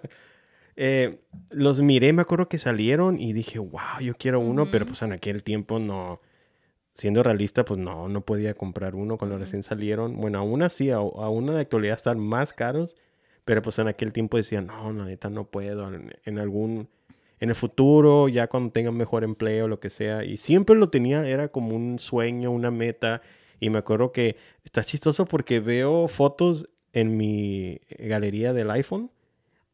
[0.79, 5.01] Eh, los miré, me acuerdo que salieron y dije, wow, yo quiero uno, pero pues
[5.01, 6.21] en aquel tiempo no,
[6.97, 9.43] siendo realista, pues no, no podía comprar uno cuando Ujú.
[9.43, 10.17] recién salieron.
[10.17, 12.95] Bueno, aún así, aún en la actualidad están más caros,
[13.45, 16.87] pero pues en aquel tiempo decía, no, la neta no puedo, en, en algún,
[17.39, 21.27] en el futuro, ya cuando tenga mejor empleo, lo que sea, y siempre lo tenía,
[21.27, 23.21] era como un sueño, una meta,
[23.59, 29.11] y me acuerdo que está chistoso porque veo fotos en mi galería del iPhone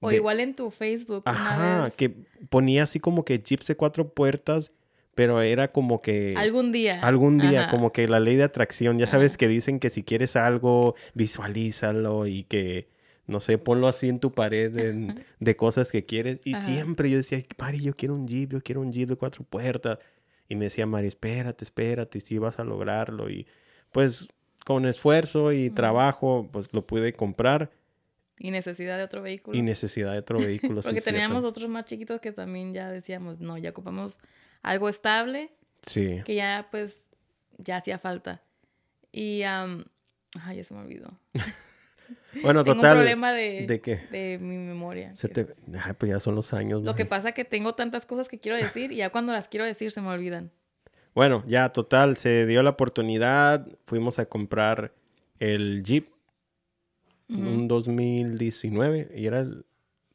[0.01, 1.95] O de- igual en tu Facebook una Ajá, vez.
[1.95, 2.09] que
[2.49, 4.73] ponía así como que Jeeps de cuatro puertas,
[5.15, 6.33] pero era como que...
[6.37, 6.99] Algún día.
[7.01, 7.71] Algún día, Ajá.
[7.71, 9.37] como que la ley de atracción, ya sabes Ajá.
[9.39, 12.87] que dicen que si quieres algo, visualízalo y que,
[13.27, 16.39] no sé, ponlo así en tu pared de, de cosas que quieres.
[16.43, 16.63] Y Ajá.
[16.65, 19.99] siempre yo decía, Mari, yo quiero un Jeep, yo quiero un Jeep de cuatro puertas.
[20.49, 23.29] Y me decía, Mari, espérate, espérate, si vas a lograrlo.
[23.29, 23.47] Y
[23.91, 24.27] pues
[24.65, 27.69] con esfuerzo y trabajo, pues lo pude comprar
[28.39, 29.57] Y necesidad de otro vehículo.
[29.57, 30.81] y necesidad de otro vehículo.
[30.81, 31.11] sí, Porque cierto.
[31.19, 34.19] teníamos otros más chiquitos que también ya decíamos, no, ya ocupamos
[34.63, 35.51] algo estable,
[35.85, 36.21] Sí.
[36.25, 37.03] que ya pues
[37.57, 38.41] ya hacía falta.
[39.11, 39.83] Y, am,
[40.41, 41.19] ay, ya se me olvidó.
[42.41, 42.91] Bueno, tengo total.
[42.91, 43.95] un problema de, ¿De qué?
[44.11, 45.15] de mi memoria.
[45.15, 45.47] Se te...
[45.81, 46.83] Ay, pues ya son los años.
[46.83, 49.65] Lo que pasa que tengo tantas cosas que quiero decir y ya cuando las quiero
[49.65, 50.51] decir se me olvidan.
[51.15, 54.93] Bueno, ya total, se dio la oportunidad, fuimos a comprar
[55.39, 56.09] el Jeep
[57.29, 57.39] Ujú.
[57.39, 59.65] un 2019 y era el...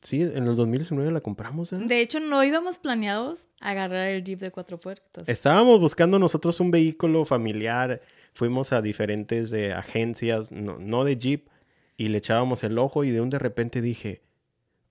[0.03, 1.73] Sí, en el 2019 la compramos.
[1.73, 1.77] ¿eh?
[1.79, 5.29] De hecho, no íbamos planeados a agarrar el Jeep de cuatro puertas.
[5.29, 8.01] Estábamos buscando nosotros un vehículo familiar,
[8.33, 11.49] fuimos a diferentes eh, agencias, no, no de Jeep,
[11.97, 14.23] y le echábamos el ojo y de un de repente dije,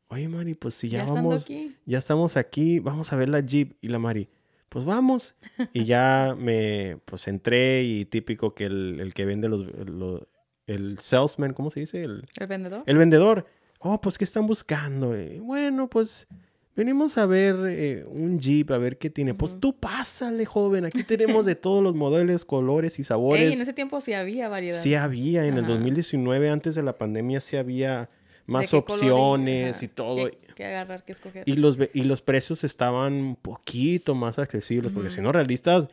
[0.10, 1.76] oye Mari, pues si ya, ya vamos, aquí.
[1.86, 3.78] ya estamos aquí, vamos a ver la Jeep.
[3.82, 4.28] Y la Mari,
[4.68, 5.36] pues vamos.
[5.72, 10.28] Y ya me, pues entré y típico que el, el que vende los, lo-
[10.66, 12.04] el salesman, ¿cómo se dice?
[12.04, 12.84] El, ¿El vendedor?
[12.86, 13.48] el vendedor.
[13.80, 15.16] Oh, pues, ¿qué están buscando?
[15.16, 16.28] Eh, bueno, pues,
[16.76, 19.34] venimos a ver eh, un Jeep, a ver qué tiene.
[19.34, 19.60] Pues Ujú.
[19.62, 20.86] tú pásale, joven.
[20.86, 23.54] Aquí tenemos de todos los modelos, colores y Ey, sabores.
[23.56, 24.82] en ese tiempo sí había variedad.
[24.82, 25.74] Sí había, en el Ajá.
[25.74, 28.10] 2019, antes de la pandemia, sí había
[28.48, 30.30] más opciones y todo.
[30.32, 31.44] qué- qué agarrar, qué escoger.
[31.48, 35.16] Y los, y los precios estaban un poquito más accesibles, porque Ujú.
[35.18, 35.88] si no, realistas,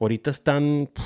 [0.00, 1.02] ahorita están pff,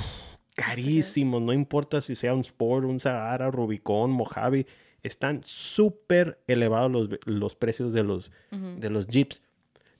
[0.55, 1.43] carísimos.
[1.43, 4.66] No importa si sea un Sport, un Sahara, Rubicon, Mojave,
[5.03, 9.43] están súper elevados los, los precios de los, de los Jeeps.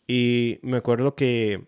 [0.07, 1.65] Y me acuerdo que,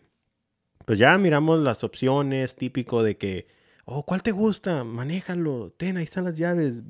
[0.85, 3.47] pues ya miramos las opciones, típico de que,
[3.85, 4.85] oh, ¿cuál te gusta?
[4.85, 6.83] Manéjalo, ten, ahí están las llaves,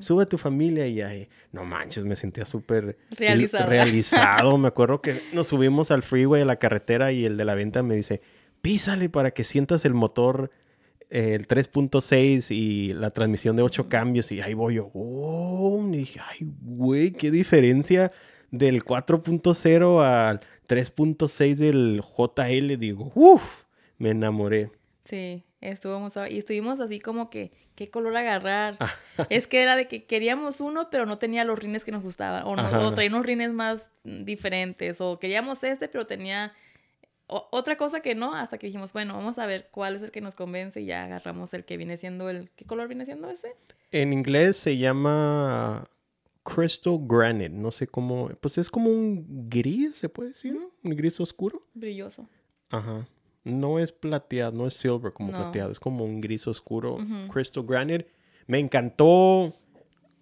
[0.00, 3.68] sube a tu familia y ahí, no manches, me sentía súper Realizado.
[3.68, 4.58] realizado.
[4.58, 7.82] Me acuerdo que nos subimos al freeway, a la carretera y el de la venta
[7.82, 8.20] me dice,
[8.60, 10.50] písale para que sientas el motor,
[11.14, 15.98] eh, el 3.6 y la transmisión de 8 cambios y ahí voy yo, oh, y
[15.98, 18.10] dije, ay, güey, qué diferencia
[18.50, 22.78] del 4.0 al 3.6 del JL.
[22.78, 23.64] Digo, uff,
[23.98, 24.70] me enamoré.
[25.04, 28.78] Sí, estuvimos y estuvimos así como que, ¿qué color agarrar?
[28.80, 28.90] Ah.
[29.28, 32.44] es que era de que queríamos uno, pero no tenía los rines que nos gustaban.
[32.44, 35.02] O, no, o traía unos rines más diferentes.
[35.02, 36.54] O queríamos este, pero tenía
[37.26, 38.34] o- otra cosa que no.
[38.34, 40.80] Hasta que dijimos, bueno, vamos a ver cuál es el que nos convence.
[40.80, 42.50] Y ya agarramos el que viene siendo el...
[42.56, 43.54] ¿Qué color viene siendo ese?
[43.90, 45.84] En inglés se llama
[46.44, 47.50] Crystal Granite.
[47.54, 48.28] No sé cómo.
[48.40, 50.58] Pues es como un gris, se puede decir.
[50.82, 51.62] Un gris oscuro.
[51.74, 52.28] Brilloso.
[52.70, 53.06] Ajá.
[53.44, 55.38] No es plateado, no es silver como No.
[55.38, 55.70] plateado.
[55.72, 56.98] Es como un gris oscuro.
[57.32, 58.06] Crystal Granite.
[58.46, 59.54] Me encantó.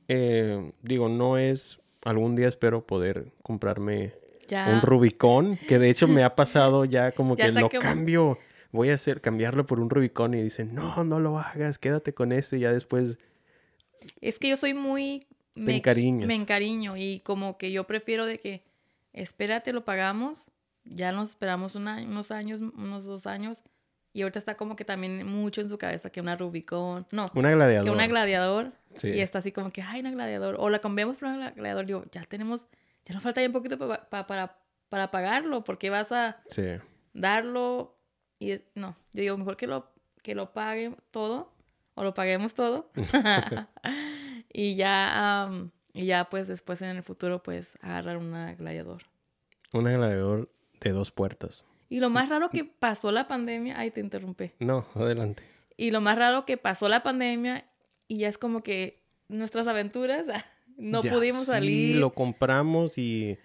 [0.09, 1.79] eh, digo, no es.
[2.03, 4.15] Algún día espero poder comprarme
[4.51, 4.67] Ya.
[4.69, 5.57] un Rubicon.
[5.69, 8.39] Que de hecho me ha pasado ya como Ya que lo cambio.
[8.73, 12.33] Voy a hacer cambiarlo por un Rubicon y dicen, no, no lo hagas, quédate con
[12.33, 12.59] este.
[12.59, 13.19] Y ya después
[14.21, 15.27] Es que yo soy muy...
[15.55, 16.27] Me, encariñas.
[16.29, 18.63] me encariño y como que yo prefiero de que,
[19.13, 20.45] espérate, lo pagamos,
[20.85, 23.59] ya nos esperamos unos años, unos dos años,
[24.13, 27.51] y ahorita está como que también mucho en su cabeza que una Rubicon, no, una
[27.51, 27.85] gladiadora.
[27.85, 29.09] que una gladiador, Sí.
[29.09, 32.05] y está así como que, ay, una gladiador, o la cambiamos por una gladiador, digo,
[32.13, 32.67] ya tenemos,
[33.05, 34.59] ya nos falta ya un poquito pa- pa- para,
[34.89, 36.65] para pagarlo, porque vas a Sí.
[37.13, 37.97] darlo,
[38.39, 39.91] y no, yo digo, mejor que lo,
[40.23, 41.53] que lo paguen todo,
[41.95, 42.91] o lo paguemos todo,
[44.53, 45.49] y ya,
[45.93, 49.03] y ya pues después en el futuro pues agarrar una gladiador.
[49.73, 51.65] Una gladiador de dos puertas.
[51.89, 55.43] Y lo más raro que pasó la pandemia, ay te interrumpí, No, adelante.
[55.77, 57.65] y lo más raro que pasó la pandemia
[58.09, 60.27] y ya es como que nuestras aventuras,
[60.81, 61.97] no Ya pudimos sí, salir.
[61.97, 63.39] lo compramos y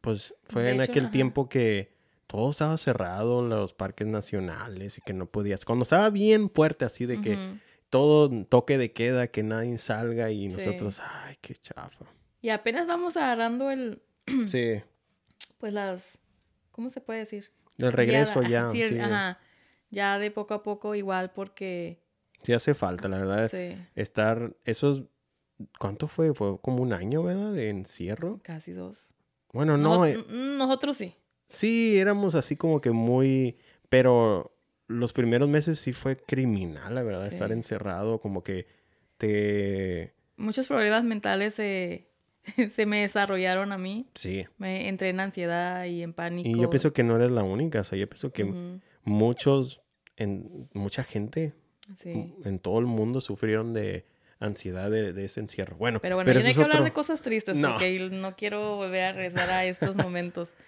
[0.00, 1.12] pues fue De en hecho, aquel ajá.
[1.12, 1.92] tiempo que
[2.26, 5.64] todo estaba cerrado, los parques nacionales y que no podías.
[5.64, 7.38] Cuando estaba bien fuerte así de que
[7.90, 10.56] todo toque de queda, que nadie salga y Sí.
[10.56, 12.06] nosotros, ay, qué chafa.
[12.40, 14.00] Y apenas vamos agarrando el,
[14.46, 14.80] Sí,
[15.58, 16.18] pues las,
[16.70, 17.50] ¿cómo se puede decir?
[17.78, 19.38] el regreso Guiada, ya, sí, sí, ajá.
[19.90, 22.00] Ya de poco a poco igual porque,
[22.42, 23.48] sí hace falta, la verdad.
[23.50, 25.02] sí, Estar, esos,
[25.78, 26.34] ¿cuánto fue?
[26.34, 27.52] Fue como un año, ¿verdad?
[27.52, 28.40] De encierro.
[28.42, 28.96] casi dos.
[29.52, 31.14] Bueno, no, eh, mm, Nosotros sí.
[31.48, 33.56] Sí, éramos así como que muy,
[33.88, 34.52] pero
[34.86, 38.66] los primeros meses sí fue criminal, la verdad, estar encerrado, como que
[39.18, 40.14] te...
[40.36, 42.08] Muchos problemas mentales se,
[42.76, 44.06] se me desarrollaron a mí.
[44.14, 44.44] Sí.
[44.58, 46.48] Me entré en ansiedad y en pánico.
[46.48, 49.80] Y yo pienso que no eres la única, o sea, yo pienso que muchos,
[50.16, 51.54] en, mucha gente
[51.96, 52.34] Sí.
[52.44, 54.06] en todo el mundo sufrieron de
[54.40, 55.76] ansiedad de, de ese encierro.
[55.76, 57.70] Bueno, Pero bueno, ya no eso hay que hablar otro- de cosas tristes No.
[57.72, 60.52] porque no quiero volver a regresar a estos momentos.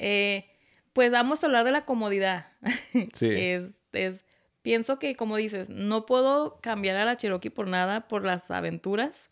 [0.00, 0.46] Eh,
[0.92, 2.52] pues vamos a hablar de la comodidad.
[3.14, 3.28] Sí.
[3.32, 4.24] es, es,
[4.62, 9.28] pienso que, como dices, no puedo cambiar a la Cherokee por nada, por las aventuras.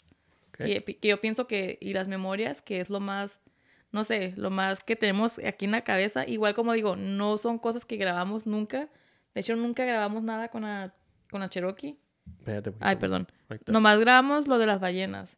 [0.49, 0.57] Ok.
[0.59, 3.38] Que, que yo pienso que, y las memorias, que es lo más,
[3.92, 6.27] no sé, lo más que tenemos aquí en la cabeza.
[6.27, 8.88] Igual como digo, no son cosas que grabamos nunca.
[9.35, 10.94] De hecho, nunca grabamos nada con la,
[11.31, 11.96] con la Cherokee.
[12.38, 13.26] Espérate, Ay, perdón.
[13.66, 15.36] Nomás grabamos lo de las ballenas.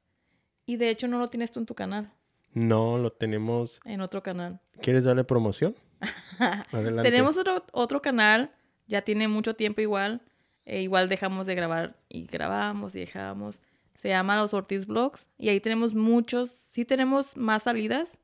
[0.67, 2.13] Y de hecho no lo tienes tú en tu canal,
[2.53, 3.81] No, lo tenemos.
[3.85, 4.61] en otro canal.
[4.83, 5.75] ¿Quieres darle promoción?
[6.73, 7.11] Adelante.
[7.11, 8.51] Tenemos otro, otro canal,
[8.87, 10.21] ya tiene mucho tiempo igual.
[10.67, 13.59] e igual dejamos de grabar y grabamos y dejamos.
[13.97, 15.27] Se llama Los Ortiz Vlogs.
[15.39, 18.19] Y ahí tenemos muchos, sí tenemos más salidas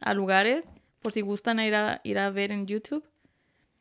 [0.00, 0.64] a lugares,
[1.00, 3.04] por si gustan ir a, ir a ver en YouTube.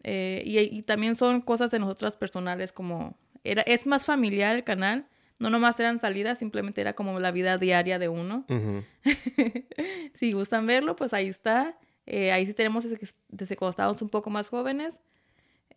[0.03, 4.63] Eh, y, y también son cosas de nosotras personales, como era, es más familiar el
[4.63, 5.07] canal.
[5.39, 8.45] No nomás eran salidas, simplemente era como la vida diaria de uno.
[8.47, 8.83] Ujú.
[10.19, 11.77] si gustan verlo, pues ahí está.
[12.05, 12.83] Eh, ahí sí tenemos
[13.29, 14.99] desde, estábamos un poco más jóvenes.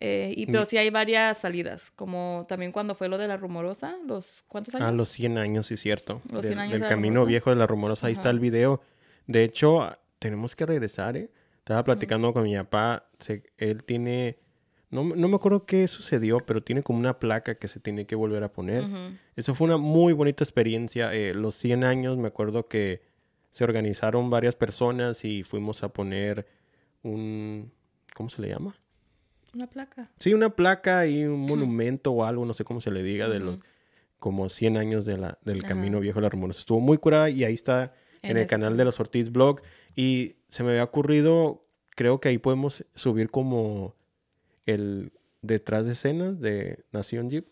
[0.01, 0.65] Eh, y, pero Mm.
[0.65, 4.89] sí hay varias salidas, como también cuando fue lo de la rumorosa, los ¿cuántos años?
[4.89, 6.21] Ah, los 100 años, sí, cierto.
[6.29, 7.29] Los del, 100 años del de camino Rumorosa.
[7.29, 8.07] viejo de la rumorosa.
[8.07, 8.31] Ahí está Ajá.
[8.31, 8.81] el video.
[9.25, 11.31] De hecho, ah, tenemos que regresar, ¿eh?
[11.59, 13.07] Estaba platicando con mi papá.
[13.19, 14.37] se- él tiene.
[14.95, 18.05] No, me- no me acuerdo qué sucedió, pero tiene como una placa que se tiene
[18.05, 18.85] que volver a poner.
[19.35, 21.13] Eso fue una muy bonita experiencia.
[21.13, 23.01] eh, los 100 años, me acuerdo que
[23.51, 26.47] se organizaron varias personas y fuimos a poner
[27.03, 27.71] un...
[28.15, 28.75] ¿Cómo se le llama?
[29.53, 30.09] Una placa.
[30.19, 33.39] Sí, una placa y un monumento o algo, no sé cómo se le diga, de
[33.39, 33.59] los
[34.19, 35.67] como 100 años de la, del Ajá.
[35.69, 36.59] Camino Viejo de la Rumorosa.
[36.59, 39.61] Estuvo muy curada y ahí está en, En el ese canal de los Ortiz Blog.
[39.95, 43.93] Y se me había ocurrido, creo que ahí podemos subir como
[44.65, 47.45] el detrás de escenas de Nación Jeep.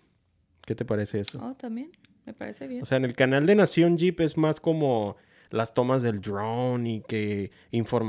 [0.66, 1.40] ¿Qué te parece eso?
[1.44, 1.92] Oh, también,
[2.26, 2.82] me parece bien.
[2.82, 5.16] O sea, en el canal de Nación Jeep es más como
[5.50, 7.52] las tomas del drone y que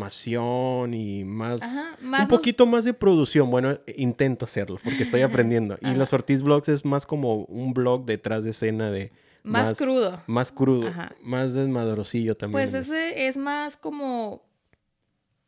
[0.08, 3.50] información y más, Ajá, un más los- poquito más de producción.
[3.50, 5.76] Bueno, intento hacerlo porque estoy aprendiendo.
[5.82, 9.12] y los Ortiz Vlogs es más como un blog detrás de escena de
[9.42, 10.22] más, crudo.
[10.26, 11.14] más crudo, Ajá.
[11.22, 12.70] más desmadrosillo también.
[12.70, 14.43] Pues ese es más como.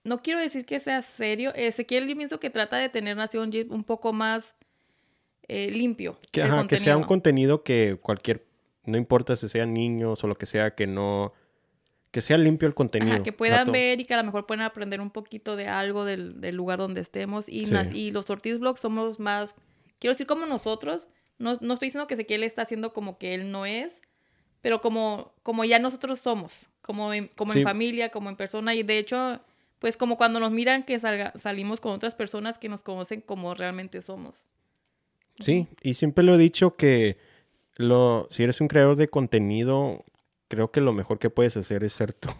[0.07, 1.53] No quiero decir que sea serio.
[1.55, 4.55] Ezequiel, yo pienso que trata de tener Nación Jeep un poco más
[5.49, 6.19] eh, limpio.
[6.33, 7.62] que, ajá, que sea un contenido.
[7.62, 8.47] que cualquier,
[8.85, 11.33] no importa si sean niños o lo que sea, que no,
[12.11, 13.14] que sea limpio el contenido.
[13.14, 16.05] Ajá, que puedan ver y que a lo mejor puedan aprender un poquito de algo
[16.05, 17.49] del, del lugar donde estemos.
[17.49, 17.73] Y, Sí.
[17.73, 19.55] nas- y los Ortiz Vlogs somos más,
[19.99, 23.51] quiero decir como nosotros, no, no estoy diciendo que Ezequiel está haciendo como que él
[23.51, 24.01] no es,
[24.62, 27.59] pero como, como ya nosotros somos, como, en, como Sí.
[27.59, 28.75] en familia, como en persona.
[28.75, 29.40] Y de hecho,
[29.79, 33.55] pues como cuando nos miran que salga- salimos con otras personas que nos conocen como
[33.55, 34.41] realmente somos.
[35.39, 37.19] Sí, y siempre lo he dicho que
[37.77, 40.05] lo, si eres un creador de contenido,
[40.49, 42.31] creo que lo mejor que puedes hacer es ser tú.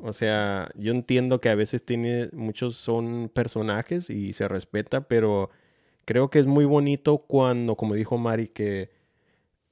[0.00, 5.50] O sea, yo entiendo que a veces tiene, muchos son personajes y se respeta, pero
[6.04, 8.90] creo que es muy bonito cuando, como dijo Mari, que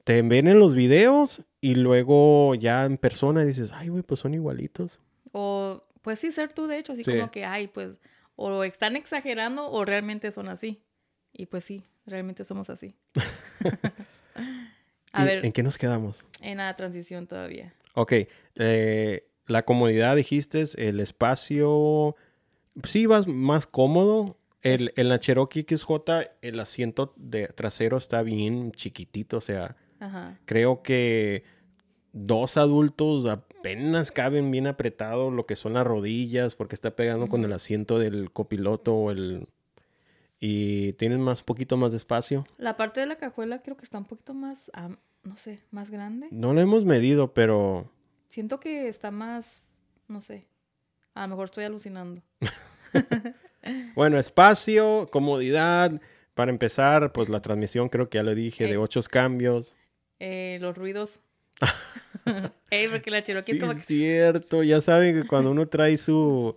[0.05, 4.35] te ven en los videos y luego ya en persona dices, ay, güey, pues son
[4.35, 5.01] igualitos.
[5.33, 7.11] O pues sí, ser tú de hecho, así Sí.
[7.11, 7.97] como que, ay, pues,
[8.37, 10.81] o están exagerando o realmente son así.
[11.33, 12.95] Y pues sí, realmente somos así.
[15.13, 16.23] A ¿Y ver, ¿En qué nos quedamos?
[16.41, 17.75] en la transición todavía.
[17.95, 18.13] Ok,
[18.55, 22.15] eh, la comodidad dijiste, el espacio,
[22.85, 24.37] sí vas más cómodo.
[24.63, 25.91] El, en la Cherokee XJ,
[26.41, 30.39] el asiento de trasero está bien chiquitito, o sea, Ajá.
[30.45, 31.43] creo que
[32.17, 37.45] dos adultos apenas caben bien apretados lo que son las rodillas, porque está pegando con
[37.45, 39.49] el asiento del copiloto o el...
[40.39, 42.45] Y tienen más, poquito más de espacio.
[42.59, 44.71] La parte de la cajuela creo que está un poquito más,
[45.23, 46.29] no sé, más grande.
[46.31, 47.91] No lo hemos medido, pero
[48.29, 49.47] Siento que está más,
[50.09, 50.47] no sé.
[51.15, 52.23] A lo mejor estoy alucinando.
[53.97, 56.01] Bueno, espacio, comodidad.
[56.35, 58.77] Para empezar, pues la transmisión creo que ya le dije, de Ey.
[58.77, 59.75] ocho cambios.
[60.21, 61.19] Eh, los ruidos.
[62.71, 63.85] Ey, porque la Cherokee Sí, es como es que...
[63.85, 64.63] cierto.
[64.63, 66.57] Ya saben que cuando uno trae su,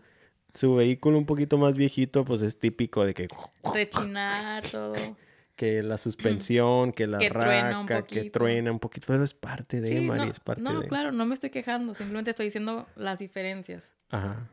[0.53, 3.27] su vehículo un poquito más viejito, pues es típico de que,
[3.73, 4.93] rechinar todo.
[5.55, 8.39] que la suspensión, que la Que truena un raca, que poquito.
[8.39, 9.07] truena un poquito.
[9.07, 10.87] Pero es parte de, Sí, Mari, no, es parte no, de.
[10.87, 13.83] claro, no me estoy quejando, simplemente estoy diciendo las diferencias.
[14.09, 14.49] Ajá.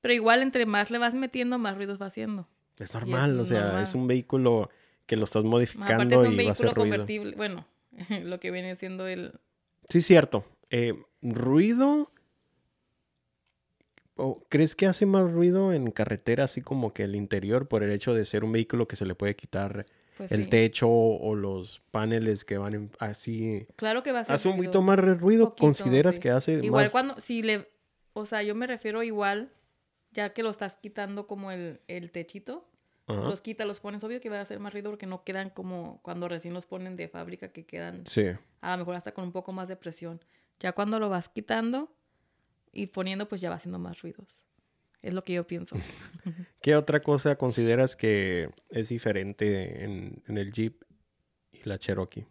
[0.00, 2.46] Pero igual entre más le vas metiendo, más ruidos va haciendo.
[2.78, 3.82] Es normal, o sea, normal.
[3.84, 4.68] es un vehículo
[5.06, 6.74] que lo estás Más modificando aparte es un y va a vehículo hacer ruido.
[6.74, 7.66] convertible, bueno,
[8.24, 9.38] lo que viene siendo el...
[9.88, 10.44] Sí, cierto.
[10.76, 12.10] Eh, ruido,
[14.16, 17.92] o ¿crees que hace más ruido en carretera así como que el interior por el
[17.92, 19.84] hecho de ser un vehículo que se le puede quitar
[20.16, 20.50] Pues el sí.
[20.50, 23.68] techo o los paneles que van en- así?
[23.76, 24.72] Claro que va a ser Hace un ruido.
[24.72, 26.20] poquito más ruido, Poquito, ¿consideras sí.
[26.20, 26.90] que hace Igual más?
[26.90, 27.68] cuando, si le,
[28.12, 29.52] o sea, yo me refiero igual,
[30.10, 32.68] ya que lo estás quitando como el, el techito,
[33.06, 33.20] Ajá.
[33.28, 36.00] los quita, los pones, obvio que va a hacer más ruido porque no quedan como
[36.02, 38.24] cuando recién los ponen de fábrica, que quedan Sí.
[38.60, 40.20] a lo mejor hasta con un poco más de presión.
[40.60, 41.94] Ya cuando lo vas quitando
[42.72, 44.34] y poniendo, pues ya va haciendo más ruidos.
[45.02, 45.76] Es lo que yo pienso.
[46.62, 50.82] ¿Qué otra cosa consideras que es diferente en, en el Jeep
[51.52, 52.26] y la Cherokee?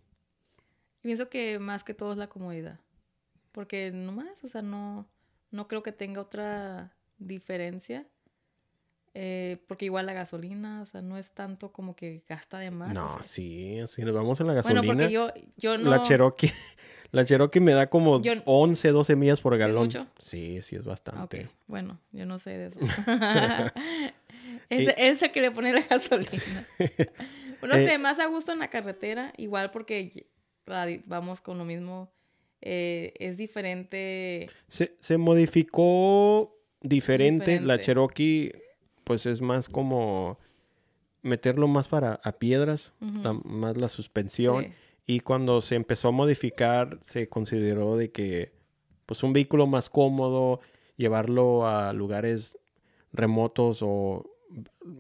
[1.02, 2.80] Pienso que más que todo es la comodidad.
[3.52, 5.08] Porque nomás, o sea, no,
[5.52, 8.08] no creo que tenga otra diferencia.
[9.14, 12.90] Eh, porque igual la gasolina, o sea, no es tanto como que gasta de más.
[12.90, 13.24] o no, sea.
[13.24, 15.92] sí, si nos vamos en la Bueno, gasolina, porque yo, yo no...
[15.92, 16.52] la Cherokee,
[17.14, 19.84] la Cherokee me da como Yo- 11, 12 millas por ¿Sí es galón.
[19.86, 20.08] mucho?
[20.20, 21.48] Sí, sí es bastante.
[21.68, 22.80] bueno, yo no sé de eso.
[24.70, 26.30] es, es el que le pone la gasolina.
[27.62, 30.26] No Eh, sé, más a gusto en la carretera, igual porque
[31.06, 32.12] vamos con lo mismo.
[32.60, 34.50] eh, es diferente.
[34.68, 37.62] Se, se modificó diferente.
[37.62, 37.80] La.
[37.80, 38.52] Cherokee,
[39.06, 40.38] pues es más como
[41.22, 44.66] meterlo más para a piedras, la- más la suspensión.
[44.66, 44.72] sí.
[45.06, 48.54] Y cuando se empezó a modificar, se consideró de que,
[49.06, 50.62] pues, un vehículo más cómodo,
[50.96, 52.58] llevarlo a lugares
[53.12, 54.26] remotos o,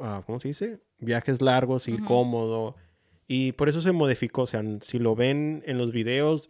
[0.01, 0.79] ah, ¿cómo se dice?
[0.99, 2.05] Viajes largos, ir Ujú.
[2.05, 2.75] cómodo.
[3.27, 4.43] Y por eso se modificó.
[4.43, 6.49] O sea, si lo ven en los videos,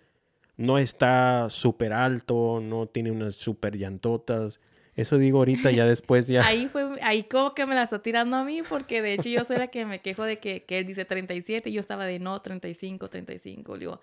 [0.58, 4.60] no está súper alto, no tiene unas súper llantotas.
[4.96, 6.46] Eso digo ahorita, ya después ya...
[6.46, 9.44] Ahí fue, ahí como que me la está tirando a mí, porque de hecho yo
[9.44, 12.20] soy la que me quejo de que, que él dice 37 y yo estaba de
[12.20, 13.74] no, 35, 35.
[13.74, 14.00] Le digo,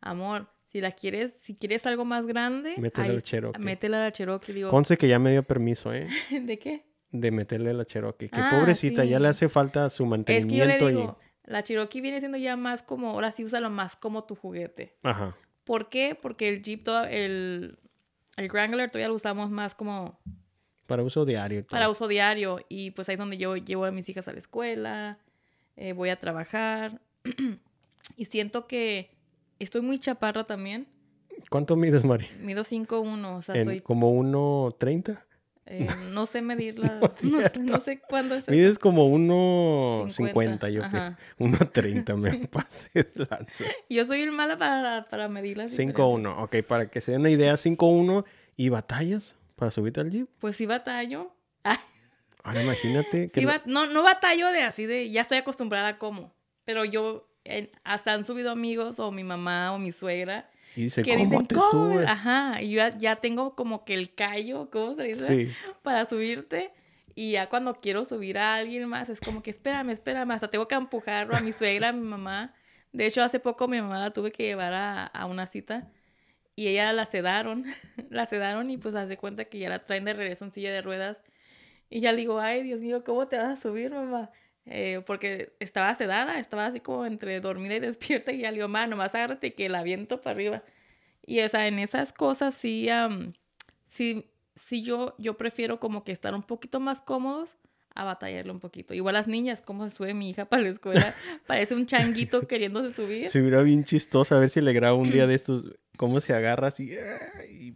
[0.00, 3.60] amor, si la quieres, si quieres algo más grande, Métele ahí al Cherokee.
[3.62, 4.52] Métela a la Cherokee.
[4.52, 6.08] Digo, Conce que ya me dio permiso, ¿eh?
[6.30, 6.86] ¿de qué?
[7.10, 8.28] De meterle la Cherokee.
[8.28, 11.62] Que Ah, pobrecita, ya le hace falta su Es que yo le mantenimiento digo, la
[11.62, 14.96] Cherokee viene siendo ya más como, ahora sí úsalo más como tu juguete.
[15.02, 15.36] Ajá.
[15.64, 16.18] ¿Por qué?
[16.20, 17.78] Porque el Jeep, todo- el,
[18.36, 20.18] el Wrangler todavía lo usamos más como
[20.86, 21.66] Para uso diario.
[21.66, 22.58] para uso diario.
[22.68, 25.18] Y pues ahí es donde yo llevo a mis hijas a la escuela,
[25.76, 27.00] eh, voy a trabajar.
[28.16, 29.10] y siento que
[29.58, 30.86] estoy muy chaparra también.
[31.50, 32.26] ¿Cuánto mides, Mari?
[32.40, 33.80] Mido 5'1", o sea, estoy...
[33.80, 35.18] ¿Como 1.30?
[35.66, 38.48] Eh, no sé medirla, No es no, sé, no sé cuándo es.
[38.48, 41.16] Mides como 1.50, 50, yo creo.
[41.38, 43.64] 1.30 me pasé de lanza.
[43.88, 46.42] Yo soy mala para, para medir las 5.1.
[46.44, 48.24] Ok, para que se den una idea, 5.1.
[48.56, 50.28] ¿Y batallas para subirte al Jeep?
[50.38, 51.32] Pues sí batallo.
[52.44, 53.28] Ahora imagínate.
[53.30, 56.34] que Sí, no- bat- no, no batallo de así de, ya estoy acostumbrada a cómo.
[56.64, 57.28] Pero yo,
[57.84, 61.46] hasta han subido amigos o mi mamá o mi suegra y dice, que ¿cómo dicen,
[61.46, 61.70] te ¿cómo?
[61.70, 62.06] subes?
[62.08, 65.46] Ajá, y yo ya, ya tengo como que el callo, ¿cómo se dice?
[65.46, 65.52] Sí.
[65.82, 66.72] Para subirte.
[67.14, 70.66] Y ya cuando quiero subir a alguien más, es como que espérame, espérame, hasta tengo
[70.66, 72.54] que empujarlo a mi suegra, a mi mamá.
[72.92, 75.90] De hecho, hace poco mi mamá la tuve que llevar a, a una cita
[76.56, 77.64] y ella la sedaron,
[78.10, 80.82] la sedaron y pues hace cuenta que ya la traen de regreso en silla de
[80.82, 81.20] ruedas.
[81.90, 84.30] Y ya le digo, ay, Dios mío, ¿cómo te vas a subir, mamá?
[84.66, 88.68] Eh, porque estaba sedada, estaba así como entre dormida y despierta y ya le digo,
[88.68, 90.62] mamá, nomás agárrate que la viento para arriba.
[91.26, 93.32] Y o sea, en esas cosas sí, am,
[93.86, 97.56] sí, sí yo, yo prefiero como que estar un poquito más cómodos
[97.94, 98.94] a batallarle un poquito.
[98.94, 101.14] Igual las niñas, cómo se sube mi hija para la escuela,
[101.46, 103.28] parece un changuito queriéndose subir.
[103.28, 106.34] Se hubiera bien chistoso a ver si le grabo un día de estos, cómo se
[106.34, 106.92] agarra así.
[107.50, 107.74] y.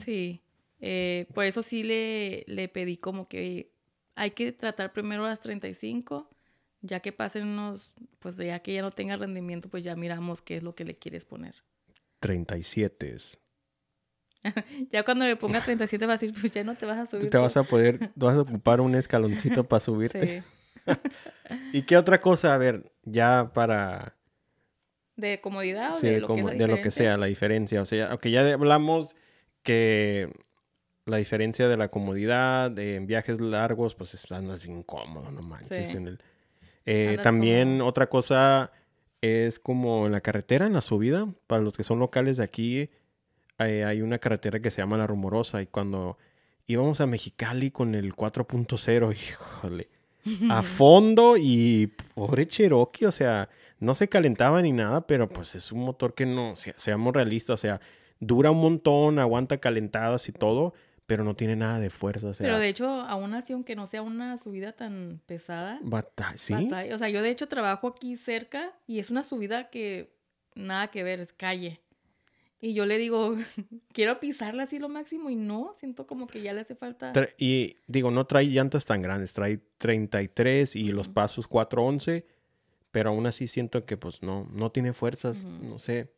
[0.00, 0.42] Sí,
[0.80, 3.73] eh, por eso sí le, le pedí como que
[4.16, 6.30] hay que tratar primero las 35,
[6.82, 10.56] ya que pasen unos, pues ya que ya no tenga rendimiento, pues ya miramos qué
[10.58, 11.54] es lo que le quieres poner.
[12.20, 13.12] 37.
[13.14, 13.38] es-
[14.90, 17.24] Ya cuando le ponga 37 va a decir, pues ya no te vas a subir.
[17.24, 20.42] Tú te vas a poder, vas a ocupar un escaloncito para subirte.
[20.86, 20.92] Sí.
[21.72, 22.54] ¿Y qué otra cosa?
[22.54, 24.16] A ver, ya para...
[25.16, 27.26] ¿De comodidad o Sí, de lo como- que es la de lo que sea, la
[27.26, 27.80] diferencia.
[27.80, 29.16] O sea, aunque ya hablamos
[29.62, 30.30] que
[31.06, 35.90] la diferencia de la comodidad en viajes largos, pues es- andas bien cómodo, no manches.
[35.90, 35.96] Sí.
[35.96, 36.18] en el-
[36.86, 37.86] Eh, también cómodo.
[37.88, 38.70] otra cosa
[39.22, 42.90] es como en la carretera, en la subida, para los que son locales de aquí,
[43.58, 46.18] eh, hay una carretera que se llama La Rumorosa y cuando
[46.66, 49.88] íbamos a Mexicali con el 4.0, híjole,
[50.50, 53.48] a fondo y pobre Cherokee, o sea,
[53.80, 57.54] no se calentaba ni nada, pero pues es un motor que no, se- seamos realistas,
[57.54, 57.80] o sea,
[58.20, 60.74] dura un montón, aguanta calentadas y todo,
[61.06, 63.86] pero no tiene nada de fuerza, o sea, Pero de hecho, aún así, aunque no
[63.86, 66.54] sea una subida tan pesada, bata- ¿sí?
[66.54, 70.14] batalla- O sea, yo de hecho trabajo aquí cerca y es una subida que
[70.54, 71.80] nada que ver, es calle.
[72.60, 73.34] Y yo le digo,
[73.92, 77.12] quiero pisarla así lo máximo y no, siento como que ya le hace falta.
[77.36, 81.14] Y digo, no trae llantas tan grandes, trae 33 y los Ujú.
[81.14, 82.24] pasos 411,
[82.90, 85.64] pero aún así siento que pues no, no tiene fuerzas, Ujú.
[85.66, 86.10] no sé.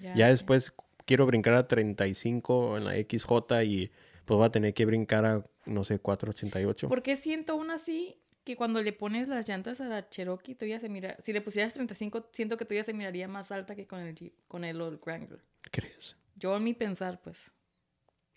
[0.00, 0.30] Ya sé.
[0.32, 0.74] después
[1.04, 3.92] quiero brincar a 35 en la XJ y
[4.24, 6.88] pues voy a tener que brincar a, no sé, 488.
[6.88, 10.88] Porque siento aún así que cuando le pones las llantas a la Cherokee, todavía se
[10.88, 11.16] mira.
[11.22, 14.34] Si le pusieras 35, siento que todavía se miraría más alta que con el Jeep,
[14.48, 15.40] con el Old Wrangler.
[15.70, 16.16] ¿Crees?
[16.36, 17.52] Yo en mi pensar, pues.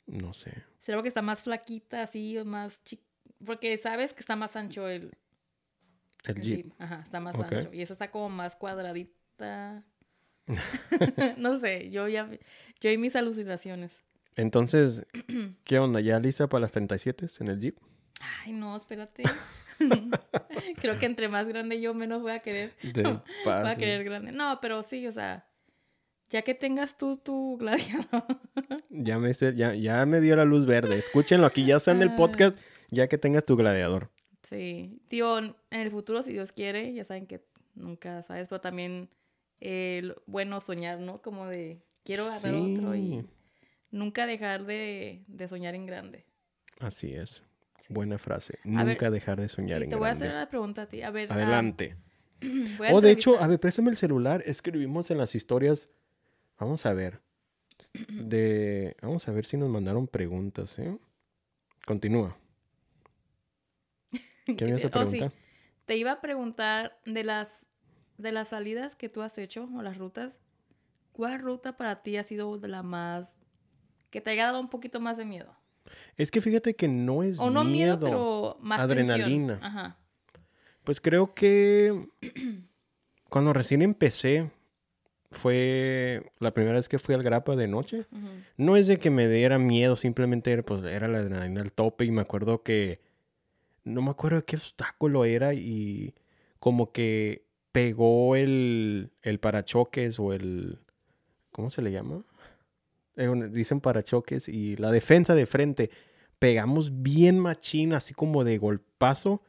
[0.06, 0.54] No sé.
[0.82, 3.02] Será que está más flaquita, así, o más chic...
[3.44, 5.12] Porque sabes que está más ancho el,
[6.24, 6.56] El el Jeep.
[6.58, 6.74] Jeep.
[6.78, 7.74] Ajá, está más ancho.
[7.74, 9.84] Y esa está como más cuadradita.
[11.38, 12.30] no sé, yo ya...
[12.80, 14.05] Yo y mis alucinaciones.
[14.36, 15.06] Entonces,
[15.64, 16.00] ¿qué onda?
[16.02, 17.78] ¿Ya lista para las 37 en el Jeep?
[18.44, 19.24] Ay, no, espérate.
[20.82, 22.74] Creo que entre más grande yo, menos voy a querer.
[22.82, 23.04] De
[23.46, 24.32] Voy a querer grande.
[24.32, 25.48] No, pero sí, o sea,
[26.30, 28.26] ya que tengas tú tu gladiador.
[28.90, 30.98] Ya me, ya, ya me dio la luz verde.
[30.98, 32.16] Escúchenlo aquí, ya está en el Ah.
[32.16, 32.58] podcast,
[32.90, 34.12] ya que tengas tu gladiador.
[34.44, 39.10] sí, tío, en el futuro, si Dios quiere, ya saben que nunca sabes, pero también
[39.60, 41.22] eh, bueno soñar, ¿no?
[41.22, 43.26] Como de quiero agarrar otro y
[43.96, 46.26] nunca dejar de, de soñar en grande.
[46.80, 47.44] Así es.
[47.88, 48.60] Buena frase.
[48.76, 50.26] A ver, Nunca dejar de soñar en te voy a grande.
[50.26, 51.02] hacer una pregunta a ti.
[51.04, 51.96] A ver, ah, Adelante.
[52.92, 54.44] Oh, de hecho, a ver, préstame el celular.
[54.46, 55.90] Escribimos en las historias.
[56.60, 57.22] Vamos a ver.
[58.10, 58.96] De...
[59.02, 60.98] Vamos a ver si nos mandaron preguntas, ¿eh?
[61.86, 62.38] Continúa.
[64.46, 65.12] ¿Qué me ibas a te- oh, sí.
[65.12, 65.40] preguntar?
[65.86, 67.66] Te iba a preguntar de las
[68.18, 70.40] de las salidas que tú has hecho o las rutas,
[71.12, 73.36] ¿cuál ruta para ti ha sido la más
[74.16, 75.54] que te haya dado un poquito más de miedo?
[76.16, 78.00] Es que fíjate que no es O no miedo, miedo.
[78.00, 79.12] pero más tensión.
[79.12, 79.60] Adrenalina.
[79.62, 79.98] Ajá.
[80.86, 82.08] Pues creo que
[83.30, 84.52] cuando recién empecé
[85.32, 88.06] fue la primera vez que fui al Grapa de noche.
[88.56, 92.06] No es de que me diera miedo, simplemente era, pues, era la adrenalina al tope
[92.06, 93.02] y me acuerdo que
[93.84, 96.16] no me acuerdo qué obstáculo era y
[96.60, 97.44] como que
[97.74, 100.80] pegó el, el parachoques o el...
[101.52, 102.24] ¿Cómo se le llama?
[103.18, 105.90] Eh, dicen parachoques y la defensa de frente.
[106.40, 109.42] Pegamos bien machín, así como de golpazo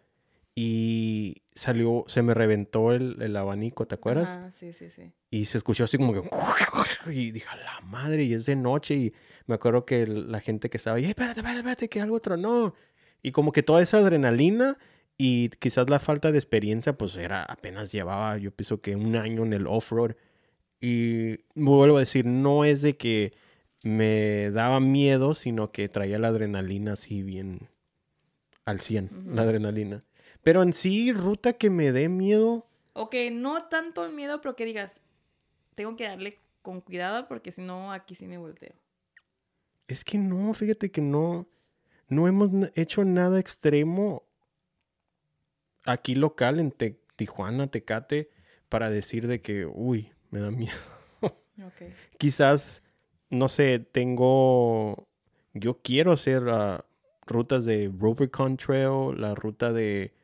[0.54, 4.38] y salió, se me reventó el, el abanico, ¿te acuerdas?
[4.38, 5.12] Ajá, sí, sí, sí.
[5.30, 6.22] Y se escuchó así como que...
[7.12, 8.94] Y dije, la madre, y es de noche.
[8.94, 9.12] Y
[9.46, 12.74] me acuerdo que la gente que estaba ahí, "Eh, espérate, espérate, espérate, que algo tronó.
[13.22, 14.76] Y como que toda esa adrenalina
[15.18, 19.44] y quizás la falta de experiencia, pues era apenas llevaba, yo pienso que un año
[19.44, 20.12] en el off-road.
[20.80, 23.34] Y vuelvo a decir, no es de que
[23.83, 27.68] me daba miedo, sino que traía la adrenalina así bien
[28.66, 29.35] al 100, Ujú.
[29.35, 30.05] la adrenalina.
[30.43, 34.64] Pero en sí, ruta que me dé miedo, Ok, no tanto el miedo, pero que
[34.64, 35.01] digas,
[35.77, 38.74] tengo que darle con cuidado porque si no, aquí sí me volteo.
[39.89, 41.49] Es que no, fíjate que no,
[42.09, 44.24] no hemos hecho nada extremo
[45.85, 48.31] aquí local en Te- Tijuana, Tecate,
[48.68, 50.77] para decir de que, uy, me da miedo.
[51.62, 51.83] Ok.
[52.18, 52.83] Quizás,
[53.31, 55.09] no sé, tengo,
[55.55, 56.85] yo quiero hacer ah,
[57.27, 60.14] rutas de Rubicon Trail, la ruta de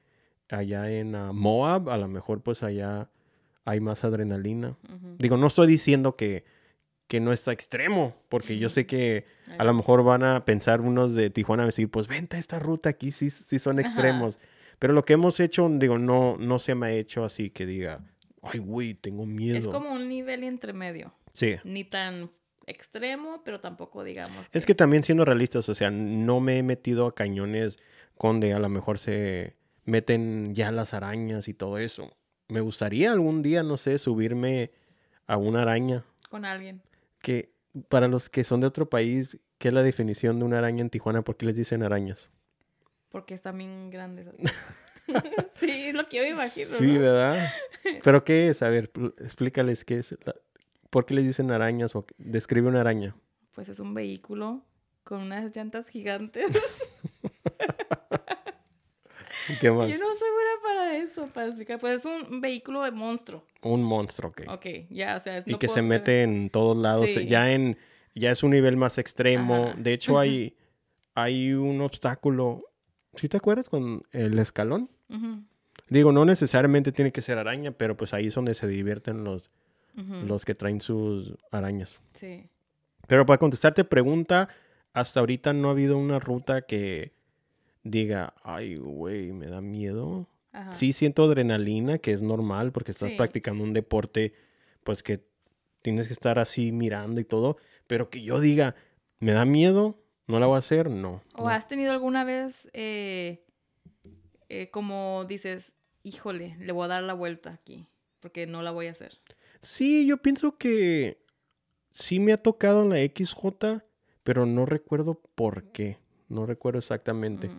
[0.48, 3.10] allá en ah, Moab, a lo mejor pues allá
[3.64, 4.76] hay más adrenalina.
[5.18, 6.44] Digo, no estoy diciendo que,
[7.06, 9.24] que no está extremo, porque yo sé que
[9.58, 12.90] a lo mejor van a pensar unos de Tijuana, decir, pues vente a esta ruta,
[12.90, 13.88] aquí sí, sí son Ajá.
[13.88, 14.38] extremos.
[14.78, 18.04] Pero lo que hemos hecho, digo, no, no se me ha hecho así que diga,
[18.42, 19.58] ay, güey, tengo miedo.
[19.58, 21.14] Es como un nivel entre medio.
[21.32, 21.54] Sí.
[21.62, 22.30] Ni tan
[22.66, 24.46] extremo, pero tampoco digamos.
[24.52, 27.78] Es que también siendo realistas, o sea, no me he metido a cañones
[28.20, 29.54] donde a lo mejor se
[29.84, 32.16] meten ya las arañas y todo eso.
[32.48, 34.70] Me gustaría algún día, no sé, subirme
[35.26, 36.04] a una araña.
[36.30, 36.82] Con alguien.
[37.20, 37.52] Que
[37.88, 40.90] para los que son de otro país, ¿qué es la definición de una araña en
[40.90, 41.22] Tijuana?
[41.22, 42.30] ¿Por qué les dicen arañas?
[43.08, 44.26] Porque están bien grandes.
[45.58, 46.66] sí, es lo que yo imagino.
[46.66, 47.00] Sí, ¿no?
[47.00, 47.48] ¿verdad?
[48.04, 48.62] ¿Pero qué es?
[48.62, 50.16] A ver, pl- explícales qué es.
[50.24, 50.34] la-
[50.92, 51.96] ¿Por qué les dicen arañas?
[51.96, 53.16] O describe una araña.
[53.54, 54.62] Pues es un vehículo
[55.04, 56.50] con unas llantas gigantes.
[59.48, 59.88] ¿Y ¿Qué más?
[59.88, 61.78] Yo no soy buena para eso, para explicar.
[61.80, 63.42] Pues es un vehículo de monstruo.
[63.62, 64.42] Un monstruo, ok.
[64.50, 67.08] Ok, ya, o sea, es- y no que se creer- mete en todos lados.
[67.10, 67.26] Sí.
[67.26, 67.78] Ya en
[68.14, 69.68] ya es un nivel más extremo.
[69.68, 69.74] Ajá.
[69.78, 70.56] De hecho, hay,
[71.14, 72.64] hay un obstáculo.
[73.14, 74.90] ¿Sí te acuerdas con el escalón?
[75.88, 79.50] Digo, no necesariamente tiene que ser araña, pero pues ahí es donde se divierten los,
[79.94, 82.00] los que traen sus arañas.
[82.14, 82.48] Sí.
[83.06, 84.48] Pero para contestarte pregunta,
[84.92, 87.12] hasta ahorita no ha habido una ruta que
[87.82, 90.28] diga, ay, güey, me da miedo.
[90.52, 90.72] Ajá.
[90.72, 93.16] Sí siento adrenalina, que es normal porque estás Sí.
[93.16, 94.34] practicando un deporte,
[94.84, 95.24] pues que
[95.82, 97.56] tienes que estar así mirando y todo.
[97.88, 98.74] pero que yo diga,
[99.18, 99.98] ¿me da miedo?
[100.26, 100.88] ¿No la voy a hacer?
[100.88, 101.22] No.
[101.34, 101.48] ¿O no.
[101.48, 103.44] has tenido alguna vez eh,
[104.48, 105.72] eh, como dices,
[106.02, 107.86] híjole, le voy a dar la vuelta aquí,
[108.20, 109.18] porque no la voy a hacer?
[109.62, 111.18] Sí, yo pienso que
[111.90, 113.82] sí me ha tocado en la XJ,
[114.24, 115.98] pero no recuerdo por qué.
[116.28, 117.50] No recuerdo exactamente.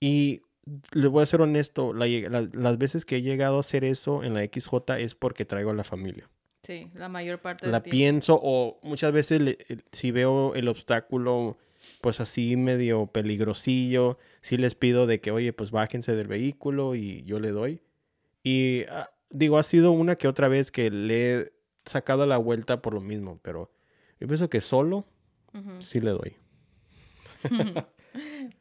[0.00, 0.42] Y
[0.92, 3.84] les voy a ser honesto, la lleg- la- las veces que he llegado a hacer
[3.84, 6.28] eso en la XJ es porque traigo a la familia.
[6.64, 7.96] Sí, la mayor parte del La tiempo.
[7.96, 11.58] pienso o muchas veces le- el- si veo el obstáculo
[12.00, 17.24] pues así medio peligrosillo, sí les pido de que, oye, pues bájense del vehículo y
[17.24, 17.80] yo le doy.
[18.44, 21.52] Y ah, digo, ha sido una que otra vez que le he
[21.84, 23.70] sacado la vuelta por lo mismo, pero
[24.20, 25.04] yo pienso que solo
[25.80, 26.36] sí le doy.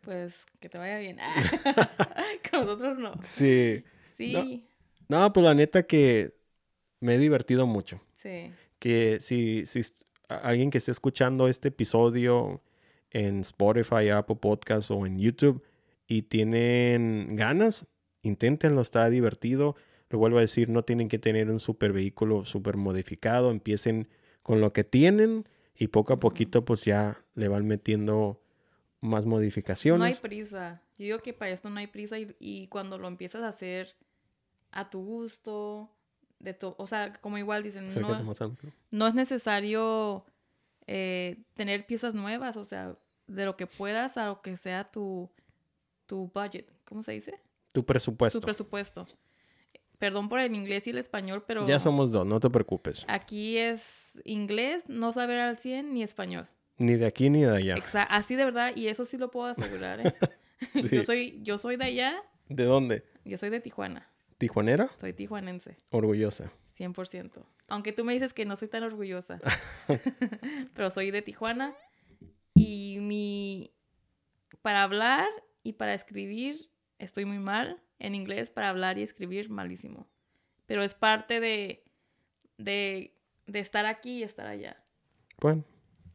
[0.01, 1.17] Pues que te vaya bien.
[2.51, 3.13] Con nosotros no.
[3.23, 3.83] Sí.
[4.15, 4.65] Sí,
[5.09, 6.33] No, pues la neta que
[6.99, 8.01] me he divertido mucho.
[8.15, 8.51] sí.
[8.79, 9.81] que si, si
[10.27, 12.61] alguien que esté escuchando este episodio
[13.09, 15.63] en Spotify, Apple Podcasts o en YouTube
[16.07, 17.85] y tienen ganas,
[18.21, 19.75] inténtenlo, está divertido.
[20.11, 24.07] Lo vuelvo a decir, no tienen que tener un super vehículo super modificado, empiecen
[24.43, 28.41] con lo que tienen y poco a poquito pues ya le van metiendo
[28.99, 30.19] más No hay modificaciones.
[30.19, 30.81] prisa.
[30.97, 33.95] Yo digo que para esto no hay prisa y, y cuando lo empiezas a hacer
[34.71, 35.89] a tu gusto,
[36.39, 38.35] de tu, o sea, como igual dicen, no,
[38.91, 40.25] no es necesario
[40.87, 42.95] eh, tener piezas nuevas, o sea,
[43.27, 45.29] de lo que puedas a lo que sea tu,
[46.05, 47.39] tu budget, ¿cómo se dice?
[47.71, 48.39] Tu presupuesto.
[48.39, 49.07] Tu presupuesto.
[50.01, 53.05] Perdón por el inglés y el español, pero Ya somos dos, no te preocupes.
[53.07, 56.47] aquí es inglés, no saber al 100 ni español.
[56.79, 57.75] Ni de aquí ni de allá.
[57.75, 60.15] Exa- así de verdad, y eso sí lo puedo asegurar, ¿eh?
[60.89, 60.95] Sí.
[60.95, 63.03] yo, soy, yo soy de allá, ¿De dónde?
[63.25, 64.89] yo soy de Tijuana, ¿Tijuanera?
[64.99, 66.51] soy tijuanense, Orgullosa.
[66.79, 67.43] 100%.
[67.67, 69.39] Aunque tú me dices que no soy tan orgullosa,
[70.73, 71.75] pero soy de Tijuana
[72.55, 73.71] y mi...
[74.63, 75.27] Para hablar
[75.61, 77.79] y para escribir estoy muy mal.
[78.03, 80.07] En inglés, para hablar y escribir, malísimo.
[80.65, 81.83] Pero es parte de,
[82.57, 83.13] de,
[83.45, 84.83] de estar aquí y estar allá.
[85.39, 85.63] Bueno,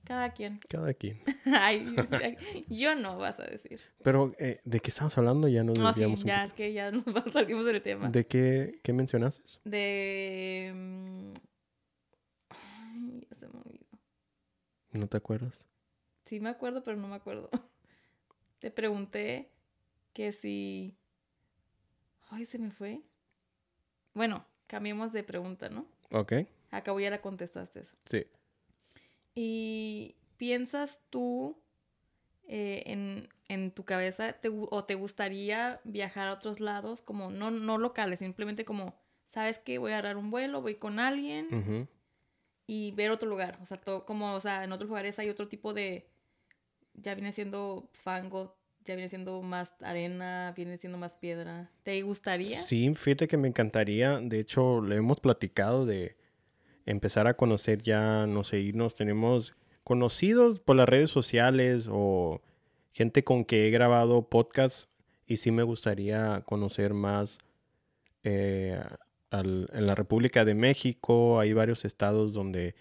[0.04, 0.58] Cada quien.
[0.68, 1.22] cada quien.
[1.46, 1.94] Ay,
[2.68, 3.80] yo no, vas a decir.
[4.02, 5.46] Pero, eh, ¿de qué estamos hablando?
[5.46, 8.08] Ya nos No, sí, ya es que ya nos salimos del tema.
[8.08, 9.60] ¿De qué, qué mencionaste?
[9.64, 10.72] De...
[10.74, 11.32] mm,
[12.50, 13.86] Ay, ya se me olvidó.
[14.92, 15.66] ¿No te acuerdas?
[16.24, 17.48] Sí me acuerdo, pero no me acuerdo.
[18.58, 19.50] Te pregunté
[20.12, 20.96] que si...
[22.28, 23.00] Ay, se me fue.
[24.14, 25.86] Bueno, cambiemos de pregunta, ¿no?
[26.12, 26.32] Ok,
[26.70, 27.86] Acabo ya la contestaste.
[28.06, 28.26] sí.
[29.34, 31.58] ¿Y piensas tú
[32.48, 37.50] eh, en, en tu cabeza te o te gustaría viajar a otros lados, como no,
[37.50, 38.94] no locales, simplemente como,
[39.32, 39.78] ¿sabes qué?
[39.78, 41.48] Voy a agarrar un vuelo, voy con alguien
[42.66, 43.58] y ver otro lugar.
[43.62, 46.08] O sea, to- como, o sea, en otros lugares hay otro tipo de,
[46.94, 48.56] ya viene siendo fango,
[48.86, 51.70] ya viene siendo más arena, viene siendo más piedra.
[51.82, 52.56] ¿Te gustaría?
[52.56, 54.18] Sí, fíjate que me encantaría.
[54.20, 56.16] De hecho, le hemos platicado de
[56.86, 58.94] empezar a conocer ya, no sé, irnos.
[58.94, 62.40] Tenemos conocidos por las redes sociales o
[62.92, 64.90] gente con que he grabado podcast
[65.26, 67.38] y sí me gustaría conocer más
[68.22, 68.80] eh,
[69.30, 71.38] al- en la República de México.
[71.40, 72.74] Hay varios estados donde,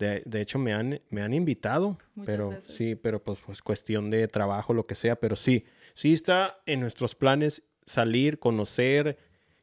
[0.00, 2.74] de, de hecho, me han, me han invitado, Muchas pero veces.
[2.74, 6.80] sí, pero pues, pues cuestión de trabajo, lo que sea, pero sí, sí está en
[6.80, 9.18] nuestros planes salir, conocer,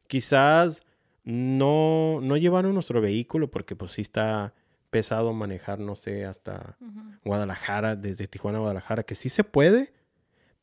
[0.06, 0.82] quizás
[1.24, 4.54] no, no llevar nuestro vehículo porque pues sí está
[4.90, 6.78] pesado manejar, no sé, hasta.
[7.24, 9.92] Guadalajara, desde Tijuana a Guadalajara, que sí se puede,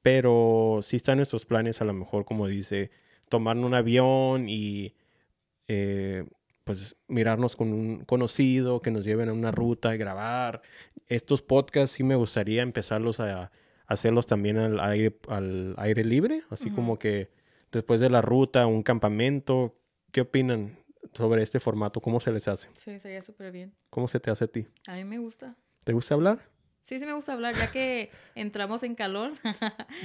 [0.02, 2.90] pero sí está en nuestros planes a lo mejor, como dice,
[3.30, 4.96] tomar un avión y
[5.68, 6.26] eh,
[6.66, 10.64] pues mirarnos con un conocido, que nos lleven a una ruta, grabar.
[11.08, 13.52] Estos podcasts sí me gustaría empezarlos a,
[13.88, 16.76] hacerlos también al aire, al aire libre, así Ujú.
[16.76, 17.30] como que
[17.72, 19.78] después de la ruta, un campamento.
[20.12, 20.80] ¿Qué opinan
[21.14, 22.02] sobre este formato?
[22.02, 22.70] ¿Cómo se les hace?
[22.74, 23.74] Sí, sería súper bien.
[23.92, 24.66] ¿Cómo se te hace a ti?
[24.88, 25.56] A mí me gusta.
[25.84, 26.40] ¿Te gusta hablar?
[26.86, 29.34] Sí, sí me gusta hablar, ya que entramos en calor.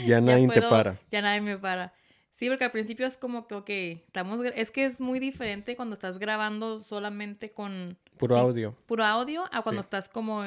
[0.07, 1.01] Ya nadie te puedo- para.
[1.11, 1.95] Ya nadie me para.
[2.41, 3.69] Sí, porque al principio es como que, ok,
[4.07, 8.75] estamos, es que es muy diferente cuando estás grabando solamente con Puro sí, audio.
[8.87, 9.87] puro audio a cuando Sí.
[9.87, 10.43] estás como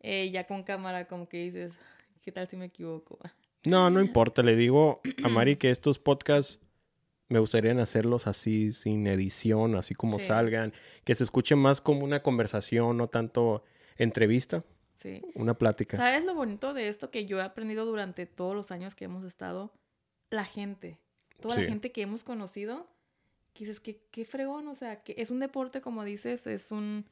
[0.00, 1.72] eh, ya con cámara, como que dices,
[2.20, 3.18] ¿qué tal si me equivoco?
[3.64, 4.42] No, no importa.
[4.42, 6.60] Le digo a Mari que estos podcasts
[7.30, 10.26] me gustaría hacerlos así, sin edición, así como Sí.
[10.26, 10.74] salgan.
[11.04, 13.64] Que se escuche más como una conversación, no tanto
[13.96, 14.62] entrevista,
[14.92, 15.22] Sí.
[15.34, 15.96] una plática.
[15.96, 19.24] ¿Sabes lo bonito de esto que yo he aprendido durante todos los años que hemos
[19.24, 19.72] estado?
[20.28, 20.98] La gente.
[21.40, 21.62] Toda Sí.
[21.62, 22.88] la gente que hemos conocido.
[23.52, 27.06] Que dices, que qué fregón, o sea, que es un deporte, como dices, es un...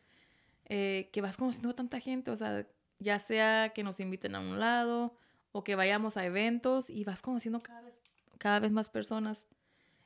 [0.66, 2.66] eh, que vas conociendo a tanta gente, o sea,
[2.99, 5.14] ya sea que nos inviten a un lado
[5.53, 7.95] o que vayamos a eventos y vas conociendo cada vez,
[8.39, 9.45] cada vez más personas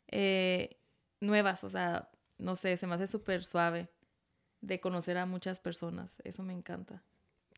[0.09, 0.77] eh,
[1.21, 3.89] nuevas, o sea, no sé, se me hace súper suave
[4.61, 7.03] de conocer a muchas personas, eso me encanta.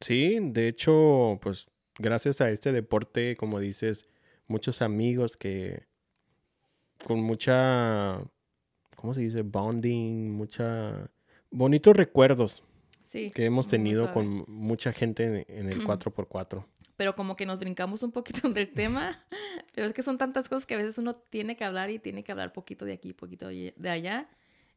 [0.00, 4.02] Sí, de hecho, pues gracias a este deporte, como dices,
[4.48, 5.86] muchos amigos que
[7.04, 8.20] con mucha,
[8.96, 9.42] ¿cómo se dice?
[9.42, 11.10] Bonding, mucha...
[11.50, 12.62] Bonitos recuerdos
[13.00, 13.30] Sí.
[13.30, 16.64] que hemos tenido con mucha gente en, en el 4x4.
[16.96, 19.24] Pero como que nos brincamos un poquito del tema,
[19.74, 22.22] pero es que son tantas cosas que a veces uno tiene que hablar y tiene
[22.22, 24.28] que hablar poquito de aquí, poquito de de allá.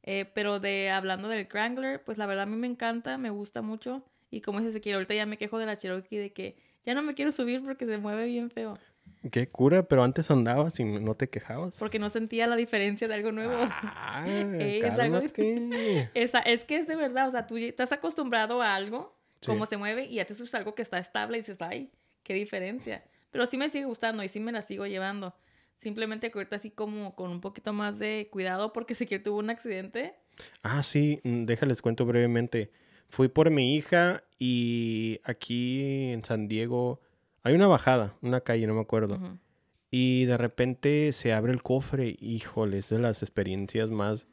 [0.03, 3.61] Eh, pero de hablando del Wrangler, pues la verdad a mí me encanta, me gusta
[3.61, 4.03] mucho.
[4.29, 6.55] Y como dice Ezequiel, ahorita ya me quejo de la Cherokee de que
[6.85, 8.77] ya no me quiero subir porque se mueve bien feo.
[9.31, 11.75] Qué cura, pero antes andabas y no te quejabas.
[11.77, 13.53] Porque no sentía la diferencia de algo nuevo.
[13.55, 14.25] Ah,
[14.59, 15.19] Es algo.
[16.13, 19.47] Esa, es que es de verdad, o sea, tú estás acostumbrado a algo, Sí.
[19.47, 21.89] cómo se mueve, y ya te a algo que está estable y dices, ay,
[22.23, 23.03] qué diferencia.
[23.31, 25.33] Pero sí me sigue gustando y sí me la sigo llevando.
[25.79, 29.39] Simplemente que ahorita así como con un poquito más de cuidado porque sé que tuvo
[29.39, 30.13] un accidente.
[30.61, 32.71] Ah, sí, mm, déjales cuento brevemente.
[33.09, 37.01] Fui por mi hija y aquí en San Diego
[37.43, 39.19] hay una bajada, una calle, no me acuerdo.
[39.89, 42.15] Y de repente se abre el cofre.
[42.19, 44.27] Híjole, es de las experiencias más...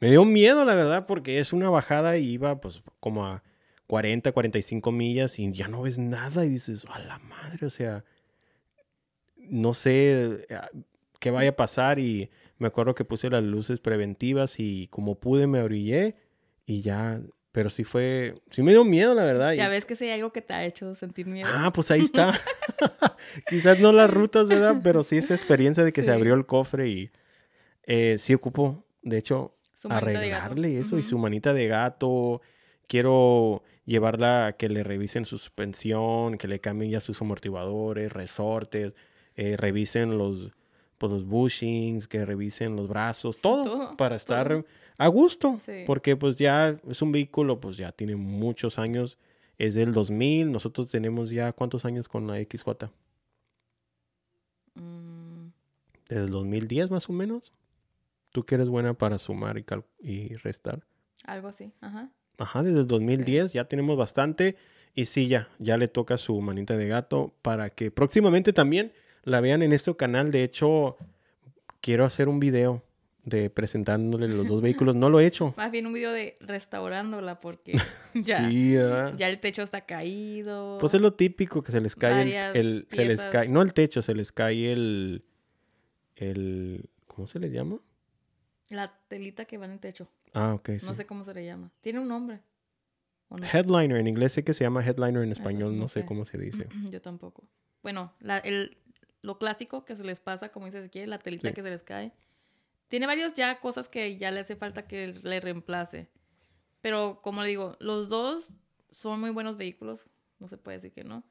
[0.00, 3.42] Me dio miedo, la verdad, porque es una bajada y iba pues como a
[3.88, 8.04] 40, 45 millas y ya no ves nada y dices, a la madre, o sea,
[9.36, 10.60] no sé eh,
[11.18, 15.46] qué vaya a pasar y me acuerdo que puse las luces preventivas y como pude
[15.46, 16.16] me orillé
[16.66, 17.20] y ya,
[17.52, 19.52] pero sí fue, sí me dio miedo, la verdad.
[19.52, 21.48] Ya ves que si hay algo que te ha hecho sentir miedo.
[21.52, 22.38] Ah, pues ahí está.
[23.48, 24.76] Quizás no las rutas, ¿verdad?
[24.82, 26.12] Pero sí esa experiencia de que se Sí.
[26.12, 27.10] abrió el cofre y
[27.84, 29.54] eh, sí ocupo, de hecho,
[29.88, 32.40] arreglarle eso y su manita de gato.
[32.86, 38.94] Quiero llevarla a que le revisen su suspensión, que le cambien ya sus amortiguadores, resortes,
[39.36, 40.52] eh, revisen los,
[40.98, 44.64] pues, los bushings, que revisen los brazos, todo, Todo, para estar todo.
[44.98, 45.60] A gusto.
[45.64, 45.84] Sí.
[45.86, 49.16] Porque pues ya es un vehículo, pues ya tiene muchos años.
[49.56, 50.52] Es del 2000.
[50.52, 52.90] Nosotros tenemos ya cuántos años con la XJ.
[54.74, 55.48] Mm,
[56.08, 57.52] Desde el 2010 más o menos.
[58.32, 59.64] Tú que eres buena para sumar
[60.00, 60.84] y, restar.
[61.24, 62.10] algo así, ajá.
[62.36, 64.56] Ajá, desde el 2010 ya tenemos bastante.
[64.94, 68.92] Y sí, ya, ya le toca su manita de gato para que próximamente también
[69.22, 70.30] la vean en este canal.
[70.30, 70.96] De hecho,
[71.80, 72.82] quiero hacer un video
[73.28, 74.94] de presentándole los dos vehículos.
[74.96, 75.54] No lo he hecho.
[75.56, 77.72] Más bien un video de restaurándola porque
[78.14, 78.48] ya,
[79.16, 80.78] ya el techo está caído.
[80.80, 82.22] Pues es lo típico que se les cae
[82.54, 85.24] el, se les cae, no el techo, se les cae el,
[86.16, 87.78] el, ¿cómo se les llama?
[88.70, 90.08] La telita que va en el techo.
[90.34, 90.86] Ah, ok, sí.
[90.86, 91.70] No sé cómo se le llama.
[91.80, 92.40] Tiene un nombre.
[93.52, 96.06] Headliner, en inglés sé que se llama headliner, en español no, no sé sé.
[96.06, 96.66] cómo se dice.
[96.90, 97.44] Yo tampoco.
[97.82, 98.78] Bueno, la- el,
[99.22, 101.54] lo clásico que se les pasa, como dice Ezequiel, la telita Sí.
[101.54, 102.12] que se les cae.
[102.88, 106.08] Tiene varios ya cosas que ya le hace falta que le reemplace.
[106.80, 108.50] Pero como le digo, los dos
[108.90, 110.06] son muy buenos vehículos.
[110.38, 111.24] No se puede decir que no.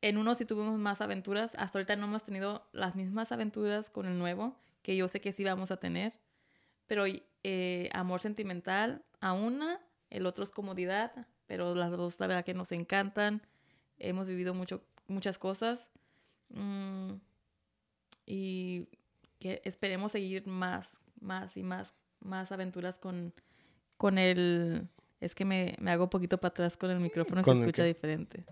[0.00, 1.54] En uno sí tuvimos más aventuras.
[1.56, 5.32] Hasta ahorita no hemos tenido las mismas aventuras con el nuevo, que yo sé que
[5.32, 6.12] sí vamos a tener.
[6.86, 7.04] Pero
[7.42, 12.54] eh, amor sentimental a una, el otro es comodidad, pero las dos la verdad que
[12.54, 13.42] nos encantan.
[13.98, 15.88] Hemos vivido mucho, muchas cosas.
[16.50, 17.14] Mm,
[18.26, 18.88] y
[19.38, 23.32] que esperemos seguir más, más y más, más aventuras con,
[23.96, 24.88] con el...
[25.20, 27.62] Es que me, me hago un poquito para atrás con el micrófono, se ¿Con el
[27.64, 27.88] escucha qué?
[27.88, 28.44] diferente.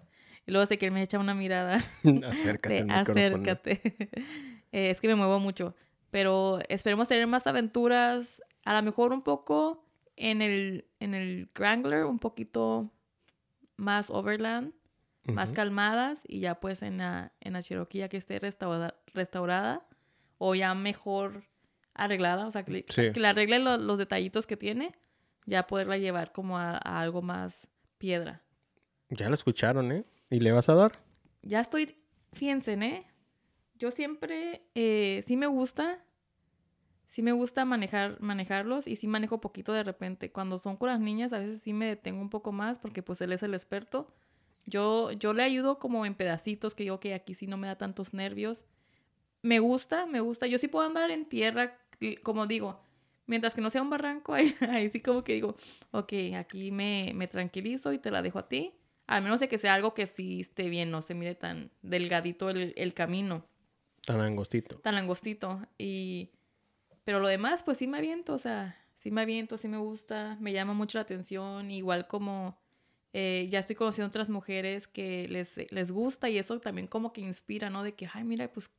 [0.47, 1.77] Y luego sé que él me echa una mirada
[2.29, 3.81] acércate de acércate.
[4.73, 5.75] Eh, es que me muevo mucho.
[6.11, 8.43] Pero esperemos tener más aventuras.
[8.65, 12.91] A lo mejor un poco en el, en el Wrangler, un poquito
[13.77, 14.75] más overland,
[15.25, 16.21] más calmadas.
[16.27, 19.86] Y ya pues en la, en la Cherokee ya que esté restaurada, restaurada
[20.39, 21.45] o ya mejor
[21.95, 22.47] arreglada.
[22.47, 23.13] O sea, que, le- Sí.
[23.13, 24.95] que le arregle lo- los detallitos que tiene.
[25.47, 27.69] Ya poderla llevar como a, a algo más
[27.99, 28.43] piedra.
[29.11, 30.05] Ya lo escucharon, ¿eh?
[30.29, 30.93] ¿Y le vas a dar?
[31.43, 31.97] Ya estoy,
[32.33, 33.07] fíjense, ¿eh?
[33.79, 36.03] Yo siempre, eh, sí me gusta,
[37.09, 40.33] sí me gusta manejar, manejarlos y sí manejo poquito de repente.
[40.33, 43.21] Cuando son con las niñas, a veces sí me detengo un poco más porque pues
[43.21, 44.13] él es el experto.
[44.67, 47.77] Yo, yo le ayudo como en pedacitos que digo que aquí sí no me da
[47.77, 48.65] tantos nervios.
[49.47, 50.47] Me gusta, me gusta.
[50.49, 51.79] Yo sí puedo andar en tierra,
[52.23, 52.81] como digo,
[53.27, 55.57] mientras que no sea un barranco, ahí, ahí sí como que digo,
[55.93, 58.73] ok, aquí me, me tranquilizo y te la dejo a ti.
[59.07, 62.51] Al menos de que sea algo que sí esté bien, no se mire tan delgadito
[62.51, 63.47] el, el camino,
[64.05, 64.79] Tan angostito.
[64.79, 65.61] tan angostito.
[65.79, 66.31] Y...
[67.05, 70.37] Pero lo demás, pues sí me aviento, o sea, sí me aviento, sí me gusta,
[70.41, 72.59] me llama mucho la atención, igual como
[73.13, 77.21] eh, ya estoy conociendo otras mujeres que les, les gusta y eso también como que
[77.21, 77.85] inspira, ¿no?
[77.85, 78.71] De que, ay, mira, pues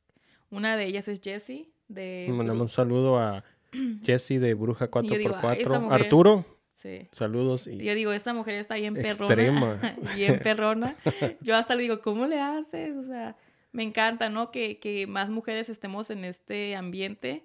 [0.50, 1.70] una de ellas es Jessie.
[1.88, 3.44] De Mandamos un saludo a
[4.02, 5.80] Jessie de Bruja Y yo digo, "Ah, esa 4x4.
[5.80, 7.08] mujer- Arturo, Sí.
[7.12, 7.66] saludos.
[7.66, 9.24] Y Yo digo, esa mujer está bien perrona.
[9.34, 9.80] Extrema.
[10.14, 10.96] bien perrona.
[11.42, 12.96] Yo hasta le digo, ¿cómo le haces?
[12.96, 13.36] O sea,
[13.72, 14.50] me encanta, ¿no?
[14.52, 17.44] Que, que más mujeres estemos en este ambiente.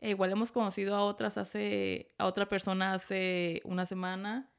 [0.00, 4.50] Eh, igual hemos conocido a otras hace, a otra persona hace una semana.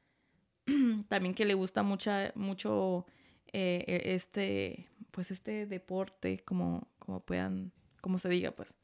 [1.08, 3.04] También que le gusta mucha, mucho
[3.52, 8.74] eh, e- este, pues este deporte, como, como puedan, como se diga, pues.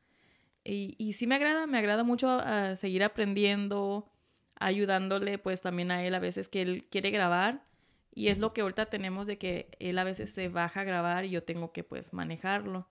[0.65, 4.11] Y, y sí me agrada, me agrada mucho a seguir aprendiendo,
[4.57, 7.67] ayudándole pues también a él a veces que él quiere grabar.
[8.15, 11.25] Y es lo que ahorita tenemos de que él a veces se baja a grabar
[11.25, 12.89] y yo tengo que pues manejarlo.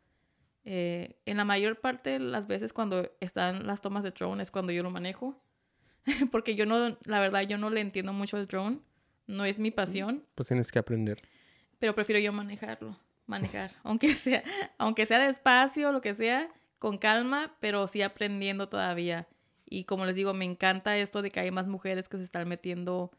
[0.63, 4.51] Eh, en la mayor parte de las veces cuando están las tomas de drone es
[4.51, 5.41] cuando yo lo manejo.
[6.31, 8.79] Porque yo no, la verdad yo no le entiendo mucho el drone,
[9.27, 11.17] no es mi pasión, pues tienes que aprender.
[11.79, 12.97] pero prefiero yo manejarlo,
[13.31, 14.43] manejar, aunque sea,
[14.77, 19.27] aunque sea despacio, lo que sea, con calma, pero sí aprendiendo todavía.
[19.65, 22.47] Y como les digo, me encanta esto de que hay más mujeres que se están
[22.47, 23.11] metiendo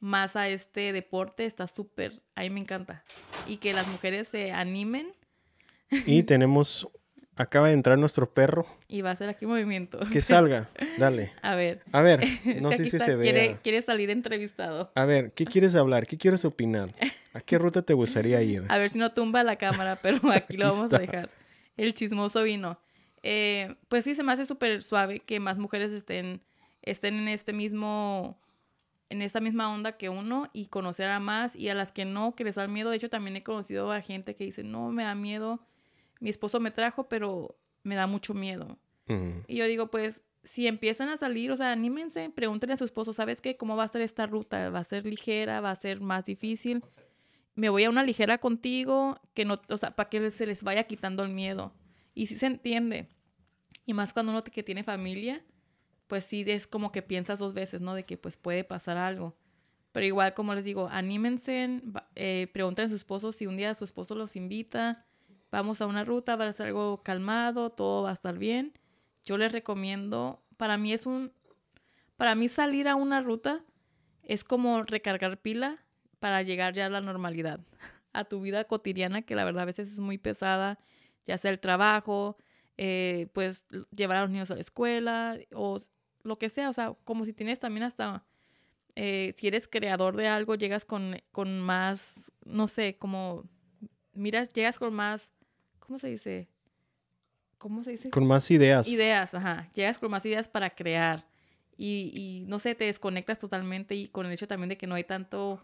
[0.00, 3.04] más a este deporte, está súper, a mí me encanta.
[3.46, 5.12] Y que las mujeres se animen
[6.06, 6.88] Y tenemos,
[7.42, 8.66] acaba de entrar nuestro perro.
[8.88, 9.98] y va a hacer aquí movimiento.
[10.10, 10.68] Que salga,
[10.98, 11.32] dale.
[11.42, 12.20] A ver, A ver,
[12.60, 13.56] no sé si se quiere, vea.
[13.62, 14.90] quiere salir entrevistado.
[14.94, 16.06] A ver, ¿qué quieres hablar?
[16.06, 16.94] ¿Qué quieres opinar?
[17.34, 18.64] ¿A qué ruta te gustaría ir?
[18.68, 20.98] A ver si no tumba la cámara, pero aquí lo Aquí vamos a está.
[20.98, 21.30] dejar.
[21.76, 22.78] El chismoso vino.
[23.22, 26.42] Eh, pues sí, se me hace súper suave que más mujeres estén,
[26.82, 28.38] estén en este mismo,
[29.10, 32.34] en esta misma onda que uno y conocer a más y a las que no,
[32.34, 32.90] que les da miedo.
[32.90, 35.60] De hecho, también he conocido a gente que dice, no, me da miedo.
[36.22, 38.78] Mi esposo me trajo, pero me da mucho miedo.
[39.48, 43.12] Y yo digo, pues, si empiezan a salir, o sea, anímense, pregúntenle a su esposo,
[43.12, 43.56] ¿sabes qué?
[43.56, 44.70] ¿Cómo va a ser esta ruta?
[44.70, 45.60] ¿Va a ser ligera?
[45.60, 46.84] ¿Va a ser más difícil?
[47.56, 50.84] Me voy a una ligera contigo, que no, o sea, para que se les vaya
[50.84, 51.74] quitando el miedo.
[52.14, 53.08] Y sí se entiende.
[53.84, 55.44] Y más cuando uno que tiene familia,
[56.06, 57.94] pues sí es como que piensas dos veces, ¿no?
[57.94, 59.36] De que pues puede pasar algo.
[59.90, 61.82] Pero igual, como les digo, anímense,
[62.14, 65.04] eh, pregunten a su esposo si un día su esposo los invita,
[65.52, 68.72] vamos a una ruta, va a ser algo calmado, todo va a estar bien.
[69.22, 71.32] Yo les recomiendo, para mí es un,
[72.16, 73.64] para mí salir a una ruta
[74.24, 75.84] es como recargar pila
[76.18, 77.60] para llegar ya a la normalidad,
[78.12, 80.80] a tu vida cotidiana, que la verdad a veces es muy pesada,
[81.26, 82.38] ya sea el trabajo,
[82.78, 85.80] eh, pues llevar a los niños a la escuela o
[86.22, 88.24] lo que sea, o sea, como si tienes también hasta,
[88.94, 92.08] eh, si eres creador de algo, llegas con, con más,
[92.44, 93.44] no sé, como,
[94.14, 95.31] miras, llegas con más,
[95.86, 96.48] ¿cómo se dice?
[97.58, 98.10] ¿Cómo se dice?
[98.10, 98.88] Con más ideas.
[98.88, 99.70] Ideas, ajá.
[99.74, 101.26] Llegas con más ideas para crear.
[101.76, 104.94] Y, y no sé, te desconectas totalmente y con el hecho también de que no
[104.94, 105.62] hay tanto,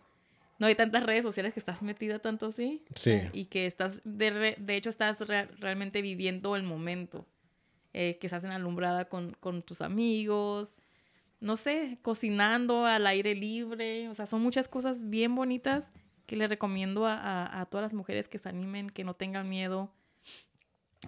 [0.59, 2.85] no hay tantas redes sociales que estás metida tanto así.
[2.95, 3.21] Sí.
[3.33, 7.27] Y que estás, de, re- de hecho, estás re- realmente viviendo el momento.
[7.95, 10.75] eh, que estás en alumbrada con, con tus amigos.
[11.41, 14.09] No sé, cocinando al aire libre.
[14.09, 15.91] O sea, son muchas cosas bien bonitas
[16.27, 19.49] que le recomiendo a, a- a todas las mujeres que se animen, que no tengan
[19.49, 19.93] miedo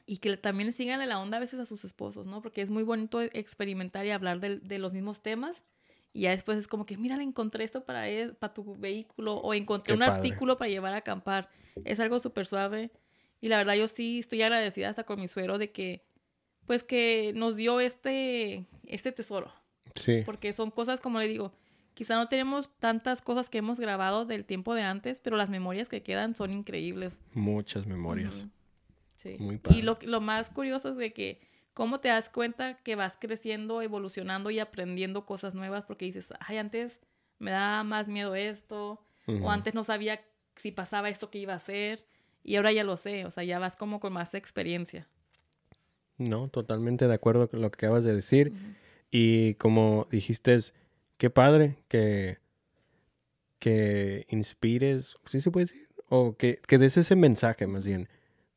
[0.06, 2.42] y que también sigan la onda a veces a sus esposos, ¿no?
[2.42, 5.62] Porque es muy bonito experimentar y hablar de, los mismos temas.
[6.12, 9.34] Y ya después es como que, mira, le encontré esto para, él- para tu vehículo
[9.36, 10.14] o encontré Qué un padre.
[10.16, 11.48] artículo para llevar a acampar.
[11.84, 12.90] Es algo súper suave.
[13.40, 16.04] Y la verdad yo sí estoy agradecida hasta con mi suegro de que,
[16.66, 19.52] pues que nos dio este, este tesoro.
[19.94, 20.22] Sí.
[20.26, 21.52] Porque son cosas, como le digo,
[21.94, 25.88] quizá no tenemos tantas cosas que hemos grabado del tiempo de antes, pero las memorias
[25.88, 27.20] que quedan son increíbles.
[27.34, 28.46] Muchas memorias.
[29.20, 29.36] Sí.
[29.38, 29.78] Muy padre.
[29.78, 31.40] Y lo, lo más curioso es de que
[31.74, 36.56] cómo te das cuenta que vas creciendo, evolucionando y aprendiendo cosas nuevas porque dices, ay,
[36.56, 37.00] antes
[37.38, 40.20] me daba más miedo esto, o antes no sabía
[40.56, 42.04] si pasaba esto que iba a hacer,
[42.42, 45.08] y ahora ya lo sé, o sea, ya vas como con más experiencia.
[46.18, 48.52] No, totalmente de acuerdo con lo que acabas de decir.
[49.10, 50.74] Y como dijiste, es
[51.16, 52.38] qué padre que,
[53.58, 55.88] que inspires, ¿sí se puede decir?
[56.08, 58.08] O que, que des ese mensaje más bien,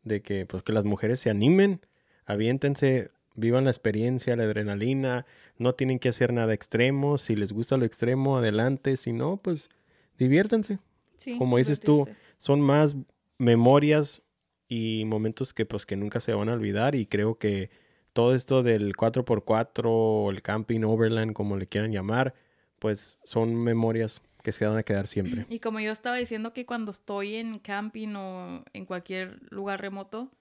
[0.04, 1.82] de que, pues, que las mujeres se animen,
[2.26, 5.26] aviéntense, vivan la experiencia, la adrenalina,
[5.58, 9.70] no tienen que hacer nada extremo, si les gusta lo extremo, adelante, si no, pues
[10.18, 10.80] diviértanse.
[11.18, 12.08] Sí, Como dices tú.
[12.38, 12.96] Son más
[13.38, 14.22] memorias
[14.68, 17.70] y momentos que pues que nunca se van a olvidar y creo que
[18.14, 22.34] todo esto del 4x4 o el camping overland, como le quieran llamar,
[22.80, 25.46] pues son memorias que se van a quedar siempre.
[25.50, 30.32] Y como yo estaba diciendo que cuando estoy en camping o en cualquier lugar remoto,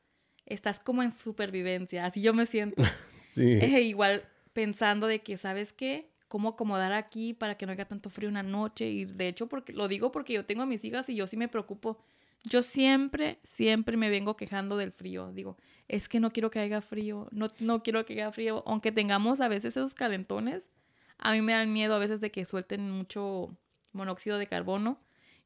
[0.44, 2.82] estás como en supervivencia, así yo me siento.
[3.32, 3.44] Sí.
[3.62, 6.12] Eh, igual pensando de que, ¿sabes qué?
[6.32, 8.88] cómo acomodar aquí para que no haga tanto frío una noche.
[8.88, 11.36] Y de hecho, porque lo digo porque yo tengo a mis hijas y yo sí
[11.36, 11.98] me preocupo.
[12.42, 15.30] Yo siempre, siempre me vengo quejando del frío.
[15.32, 18.62] Digo, es que no quiero que haya frío, no, no quiero que haya frío.
[18.64, 20.70] Aunque tengamos a veces esos calentones,
[21.18, 23.54] a mí me dan miedo a veces de que suelten mucho
[23.92, 24.98] monóxido de carbono.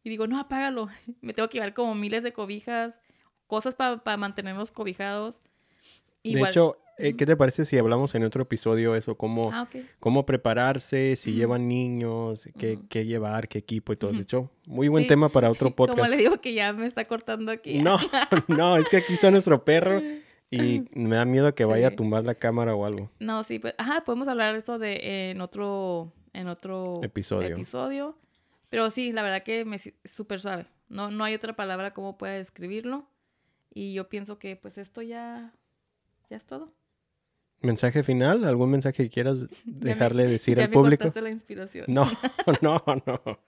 [0.05, 0.89] Y digo, no, apágalo.
[1.21, 3.01] Me tengo que llevar como miles de cobijas,
[3.47, 5.41] cosas para mantenerlos cobijados.
[6.25, 9.17] De hecho, eh, ¿qué te parece si hablamos en otro episodio eso?
[9.17, 9.69] Cómo, Ah,
[10.01, 14.23] cómo prepararse, si llevan niños, qué, qué llevar, qué equipo y todo eso.
[14.23, 15.09] Hecho, muy buen Sí.
[15.09, 16.11] tema para otro Como podcast.
[16.11, 17.79] le digo que ya me está cortando aquí.
[17.79, 17.97] No,
[18.49, 20.03] no, es que aquí está nuestro perro
[20.51, 23.09] y me da miedo que vaya a tumbar la cámara o algo.
[23.21, 27.55] No, sí, pues, ajá, podemos hablar eso de en otro, en otro Episodio.
[27.55, 28.17] episodio.
[28.69, 30.67] Pero sí, la verdad que me es súper suave.
[30.89, 33.09] No, no hay otra palabra como pueda describirlo.
[33.73, 35.53] Y yo pienso que pues esto ya,
[36.31, 36.73] ya es todo.
[37.61, 38.45] ¿Mensaje final?
[38.45, 41.05] ¿Algún mensaje que quieras Ya me- dejarle decir ya al me público?
[41.05, 41.87] cortaste la inspiración.
[41.89, 42.07] No,
[42.63, 43.39] no, no.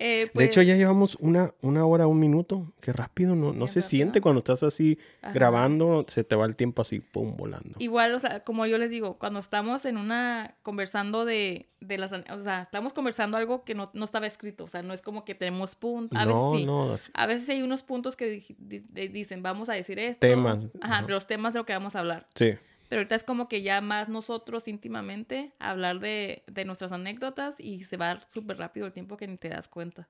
[0.00, 2.72] Eh, De pues, hecho, ya llevamos una, una hora, un minuto.
[2.80, 3.88] Qué rápido, no, no se rápido.
[3.88, 5.32] siente cuando estás así ajá.
[5.32, 7.74] grabando, se te va el tiempo así, pum, volando.
[7.80, 12.12] Igual, o sea, como yo les digo, cuando estamos en una, conversando de, de las,
[12.12, 15.24] o sea, estamos conversando algo que no, no estaba escrito, o sea, no es como
[15.24, 18.26] que tenemos puntos, a no, veces sí, no, así- a veces hay unos puntos que
[18.30, 20.20] di- di- di- dicen, vamos a decir esto.
[20.20, 21.06] Temas, Ajá, ajá.
[21.06, 22.26] de los temas de lo que vamos a hablar.
[22.34, 22.52] sí.
[22.88, 27.84] Pero ahorita es como que ya más nosotros íntimamente hablar de, de nuestras anécdotas y
[27.84, 30.08] se va súper rápido el tiempo que ni te das cuenta.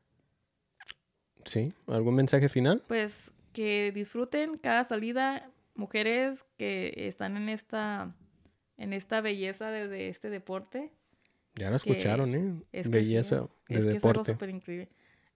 [1.44, 2.82] Sí, ¿algún mensaje final?
[2.86, 8.14] Pues que disfruten cada salida, mujeres que están en esta,
[8.76, 10.92] en esta belleza de, de este deporte.
[11.54, 12.62] Ya lo escucharon, ¿eh?
[12.72, 14.32] Es que Belleza sí, de es que es algo deporte.
[14.32, 14.88] súper increíble.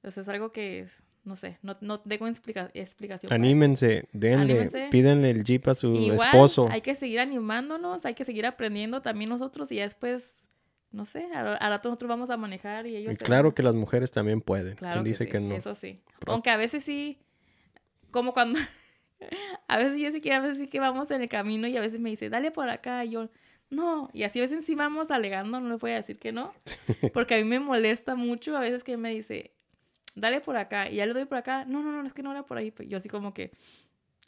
[0.05, 3.33] O sea, es algo que es, no sé, no, no tengo explica- explicación.
[3.33, 5.31] Anímense, denle, Anímense.
[5.31, 6.69] el jeep a su Igual, esposo.
[6.71, 10.33] hay que seguir animándonos, hay que seguir aprendiendo también nosotros y ya después,
[10.91, 13.13] no sé, a, a rato nosotros vamos a manejar y ellos...
[13.13, 13.55] Y claro van.
[13.55, 14.75] que las mujeres también pueden.
[14.77, 15.55] Claro ¿Quién que dice sí, que no?
[15.55, 16.01] eso sí.
[16.27, 17.19] Aunque a veces sí,
[18.11, 18.59] como cuando...
[19.69, 21.81] a veces yo sí que a veces sí que vamos en el camino y a
[21.81, 23.29] veces me dice, dale por acá, y yo...
[23.71, 26.53] No, y así a veces sí vamos alegando, no le voy a decir que no,
[27.15, 29.52] porque a mí me molesta mucho a veces que él me dice,
[30.17, 32.31] dale por acá, y ya le doy por acá, no, no, no, es que no
[32.33, 33.53] era por ahí, pues yo así como que,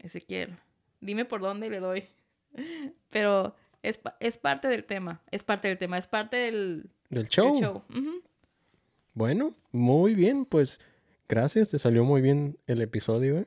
[0.01, 0.57] Ezequiel,
[1.01, 2.05] dime por dónde y le doy.
[3.11, 7.28] Pero es, es parte del tema, es parte del tema, es parte del, Del del
[7.28, 7.82] show.
[9.14, 10.80] Bueno, muy bien, pues
[11.28, 13.47] gracias, te salió muy bien el episodio, ¿eh?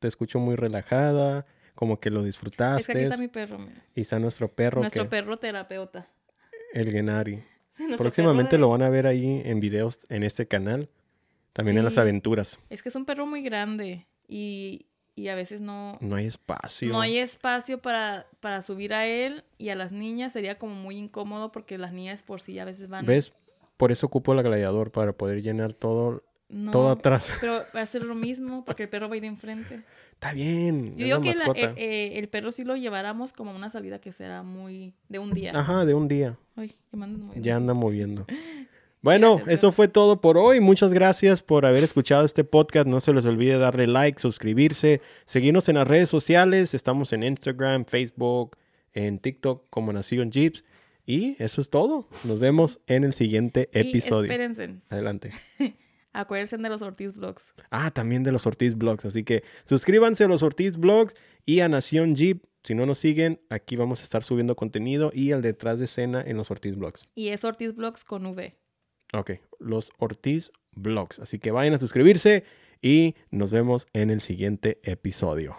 [0.00, 2.92] Te escucho muy relajada, como que lo Es disfrutaste.
[2.92, 3.82] que aquí está mi perro, mira.
[3.94, 6.08] Y está nuestro perro, Nuestro que, perro terapeuta.
[6.72, 7.42] el Genari.
[7.98, 10.88] Próximamente de- lo van a ver ahí en videos en este canal.
[11.54, 12.58] También en las aventuras.
[12.68, 16.90] Es que es un perro muy grande y, y a veces no, No hay espacio.
[16.92, 20.96] no hay espacio para, para subir a él y a las niñas sería como muy
[20.98, 23.06] incómodo porque las niñas por sí a veces van...
[23.06, 23.32] ¿Ves?
[23.76, 27.30] Por eso ocupo la gladiador, para poder llenar todo, No, todo atrás.
[27.40, 29.82] pero va a ser lo mismo porque el perro va a ir enfrente.
[30.12, 30.96] Está bien.
[30.96, 34.12] Yo digo que la- eh, eh, el perro sí lo lleváramos como una salida que
[34.12, 34.94] será muy...
[35.08, 35.52] de un día.
[35.54, 36.36] Ajá, de un día.
[36.56, 37.40] Ay, ya.
[37.40, 38.26] Ya anda moviendo.
[39.04, 40.60] Bueno, eso fue todo por hoy.
[40.60, 42.86] Muchas gracias por haber escuchado este podcast.
[42.86, 46.72] No se les olvide darle like, suscribirse, seguirnos en las redes sociales.
[46.72, 48.56] Estamos en Instagram, Facebook,
[48.94, 50.64] en TikTok como Nación Jeeps.
[51.04, 52.08] Y eso es todo.
[52.24, 54.22] Nos vemos en el siguiente Y episodio.
[54.22, 55.32] espérense, Adelante.
[56.14, 57.52] acuérdense de los Ortiz Vlogs.
[57.70, 59.04] Ah, también de los Ortiz Blogs.
[59.04, 62.42] Así que suscríbanse a los Ortiz Blogs y a Nación Jeep.
[62.62, 66.24] Si no nos siguen, aquí vamos a estar subiendo contenido y al detrás de escena
[66.26, 67.02] en los Ortiz Blogs.
[67.14, 68.56] Y es Ortiz Vlogs con V.
[69.12, 71.18] Ok, los Ortiz Blogs.
[71.18, 72.44] Así que vayan a suscribirse
[72.82, 75.56] y nos vemos en el siguiente episodio.